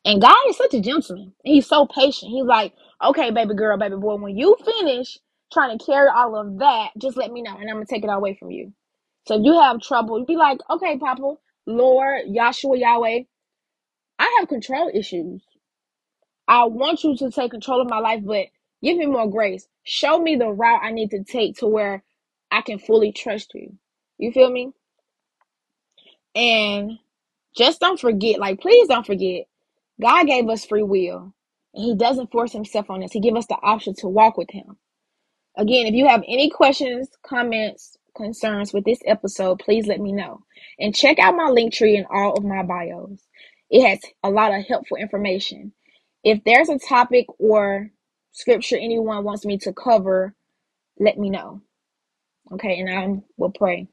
And 0.05 0.21
God 0.21 0.35
is 0.49 0.57
such 0.57 0.73
a 0.73 0.81
gentleman. 0.81 1.33
He's 1.43 1.67
so 1.67 1.85
patient. 1.85 2.31
He's 2.31 2.45
like, 2.45 2.73
okay, 3.03 3.31
baby 3.31 3.53
girl, 3.55 3.77
baby 3.77 3.95
boy, 3.97 4.15
when 4.15 4.37
you 4.37 4.57
finish 4.65 5.17
trying 5.53 5.77
to 5.77 5.85
carry 5.85 6.09
all 6.09 6.35
of 6.35 6.59
that, 6.59 6.89
just 6.97 7.17
let 7.17 7.31
me 7.31 7.41
know 7.41 7.55
and 7.57 7.69
I'm 7.69 7.75
going 7.77 7.85
to 7.85 7.93
take 7.93 8.03
it 8.03 8.09
all 8.09 8.17
away 8.17 8.35
from 8.39 8.51
you. 8.51 8.73
So 9.29 9.35
if 9.35 9.45
you 9.45 9.59
have 9.59 9.79
trouble, 9.79 10.17
you'd 10.17 10.25
be 10.25 10.37
like, 10.37 10.57
okay, 10.71 10.97
Papa, 10.97 11.35
Lord, 11.67 12.25
Yahshua, 12.27 12.79
Yahweh, 12.79 13.19
I 14.17 14.37
have 14.39 14.49
control 14.49 14.89
issues. 14.91 15.43
I 16.47 16.65
want 16.65 17.03
you 17.03 17.15
to 17.15 17.29
take 17.29 17.51
control 17.51 17.79
of 17.79 17.87
my 17.87 17.99
life, 17.99 18.21
but 18.25 18.47
give 18.81 18.97
me 18.97 19.05
more 19.05 19.29
grace. 19.29 19.67
Show 19.83 20.17
me 20.17 20.35
the 20.35 20.47
route 20.49 20.81
I 20.83 20.89
need 20.89 21.11
to 21.11 21.23
take 21.23 21.57
to 21.57 21.67
where 21.67 22.03
I 22.49 22.61
can 22.61 22.79
fully 22.79 23.11
trust 23.11 23.51
you. 23.53 23.75
You 24.17 24.31
feel 24.31 24.49
me? 24.49 24.71
And 26.33 26.97
just 27.55 27.79
don't 27.79 27.99
forget, 27.99 28.39
like, 28.39 28.59
please 28.59 28.87
don't 28.87 29.05
forget, 29.05 29.45
God 30.01 30.25
gave 30.25 30.49
us 30.49 30.65
free 30.65 30.81
will. 30.81 31.35
And 31.75 31.83
He 31.83 31.93
doesn't 31.95 32.31
force 32.31 32.51
Himself 32.51 32.89
on 32.89 33.03
us. 33.03 33.11
He 33.11 33.19
give 33.19 33.35
us 33.35 33.45
the 33.45 33.59
option 33.61 33.93
to 33.99 34.07
walk 34.07 34.37
with 34.39 34.49
Him. 34.49 34.77
Again, 35.55 35.85
if 35.85 35.93
you 35.93 36.07
have 36.07 36.23
any 36.27 36.49
questions, 36.49 37.09
comments, 37.23 37.98
concerns 38.19 38.73
with 38.73 38.85
this 38.85 38.99
episode, 39.05 39.59
please 39.59 39.87
let 39.87 39.99
me 39.99 40.11
know. 40.11 40.43
And 40.79 40.95
check 40.95 41.19
out 41.19 41.35
my 41.35 41.49
Linktree 41.49 41.97
in 41.97 42.05
all 42.11 42.33
of 42.33 42.43
my 42.43 42.63
bios. 42.63 43.19
It 43.69 43.87
has 43.87 43.99
a 44.23 44.29
lot 44.29 44.53
of 44.53 44.65
helpful 44.65 44.97
information. 44.97 45.73
If 46.23 46.43
there's 46.43 46.69
a 46.69 46.79
topic 46.79 47.25
or 47.39 47.91
scripture 48.31 48.77
anyone 48.77 49.23
wants 49.23 49.45
me 49.45 49.57
to 49.59 49.73
cover, 49.73 50.35
let 50.99 51.17
me 51.17 51.29
know. 51.29 51.61
Okay, 52.51 52.79
and 52.79 52.89
I 52.89 53.21
will 53.37 53.51
pray. 53.51 53.87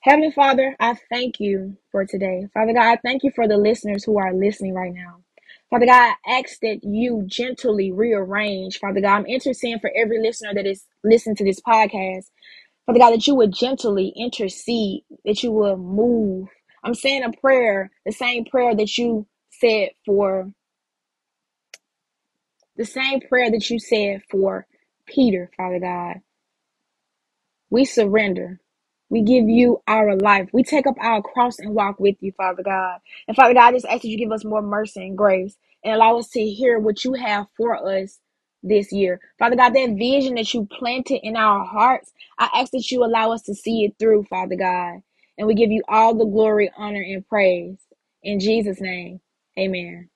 Heavenly 0.00 0.32
Father, 0.32 0.74
I 0.80 0.96
thank 1.10 1.38
you 1.38 1.76
for 1.92 2.04
today. 2.04 2.48
Father 2.54 2.72
God, 2.72 2.86
I 2.86 2.96
thank 2.96 3.22
you 3.22 3.30
for 3.34 3.46
the 3.46 3.56
listeners 3.56 4.04
who 4.04 4.18
are 4.18 4.34
listening 4.34 4.74
right 4.74 4.92
now. 4.92 5.22
Father 5.70 5.86
God, 5.86 6.14
I 6.26 6.38
ask 6.38 6.60
that 6.60 6.80
you 6.82 7.22
gently 7.26 7.92
rearrange. 7.92 8.78
Father 8.78 9.00
God, 9.00 9.16
I'm 9.16 9.26
interceding 9.26 9.78
for 9.78 9.90
every 9.96 10.20
listener 10.20 10.52
that 10.54 10.66
is 10.66 10.84
listening 11.02 11.36
to 11.36 11.44
this 11.44 11.60
podcast. 11.60 12.26
Father 12.86 13.00
God, 13.00 13.12
that 13.12 13.26
you 13.26 13.36
would 13.36 13.52
gently 13.52 14.12
intercede, 14.16 15.04
that 15.24 15.42
you 15.42 15.52
would 15.52 15.78
move. 15.78 16.48
I'm 16.84 16.94
saying 16.94 17.24
a 17.24 17.32
prayer, 17.32 17.90
the 18.06 18.12
same 18.12 18.44
prayer 18.46 18.74
that 18.76 18.98
you 18.98 19.26
said 19.50 19.90
for 20.06 20.52
the 22.76 22.84
same 22.86 23.20
prayer 23.20 23.50
that 23.50 23.70
you 23.70 23.78
said 23.80 24.22
for 24.30 24.66
Peter, 25.06 25.50
Father 25.56 25.80
God. 25.80 26.16
We 27.70 27.84
surrender. 27.84 28.60
We 29.10 29.22
give 29.22 29.48
you 29.48 29.82
our 29.88 30.16
life. 30.16 30.48
We 30.52 30.64
take 30.64 30.86
up 30.86 30.96
our 31.00 31.22
cross 31.22 31.58
and 31.58 31.74
walk 31.74 32.00
with 32.00 32.16
you, 32.20 32.32
Father 32.32 32.62
God. 32.62 33.00
And 33.28 33.36
Father 33.36 33.54
God, 33.54 33.68
I 33.68 33.72
just 33.72 33.86
ask 33.86 34.02
that 34.02 34.08
you 34.08 34.18
give 34.18 34.32
us 34.32 34.44
more 34.44 34.62
mercy 34.62 35.02
and 35.06 35.18
grace 35.18 35.56
and 35.84 35.94
allow 35.94 36.18
us 36.18 36.28
to 36.30 36.40
hear 36.44 36.78
what 36.78 37.04
you 37.04 37.14
have 37.14 37.46
for 37.56 37.76
us 37.76 38.20
this 38.62 38.92
year. 38.92 39.20
Father 39.38 39.56
God, 39.56 39.74
that 39.74 39.96
vision 39.98 40.36
that 40.36 40.54
you 40.54 40.66
planted 40.66 41.20
in 41.26 41.36
our 41.36 41.64
hearts, 41.66 42.12
I 42.38 42.50
ask 42.54 42.72
that 42.72 42.90
you 42.92 43.04
allow 43.04 43.32
us 43.32 43.42
to 43.44 43.54
see 43.54 43.84
it 43.84 43.96
through, 43.98 44.24
Father 44.24 44.56
God. 44.56 45.00
And 45.38 45.48
we 45.48 45.54
give 45.54 45.72
you 45.72 45.82
all 45.88 46.14
the 46.14 46.26
glory, 46.26 46.70
honor, 46.78 47.02
and 47.02 47.26
praise. 47.28 47.78
In 48.22 48.40
Jesus' 48.40 48.80
name, 48.80 49.20
amen. 49.58 50.10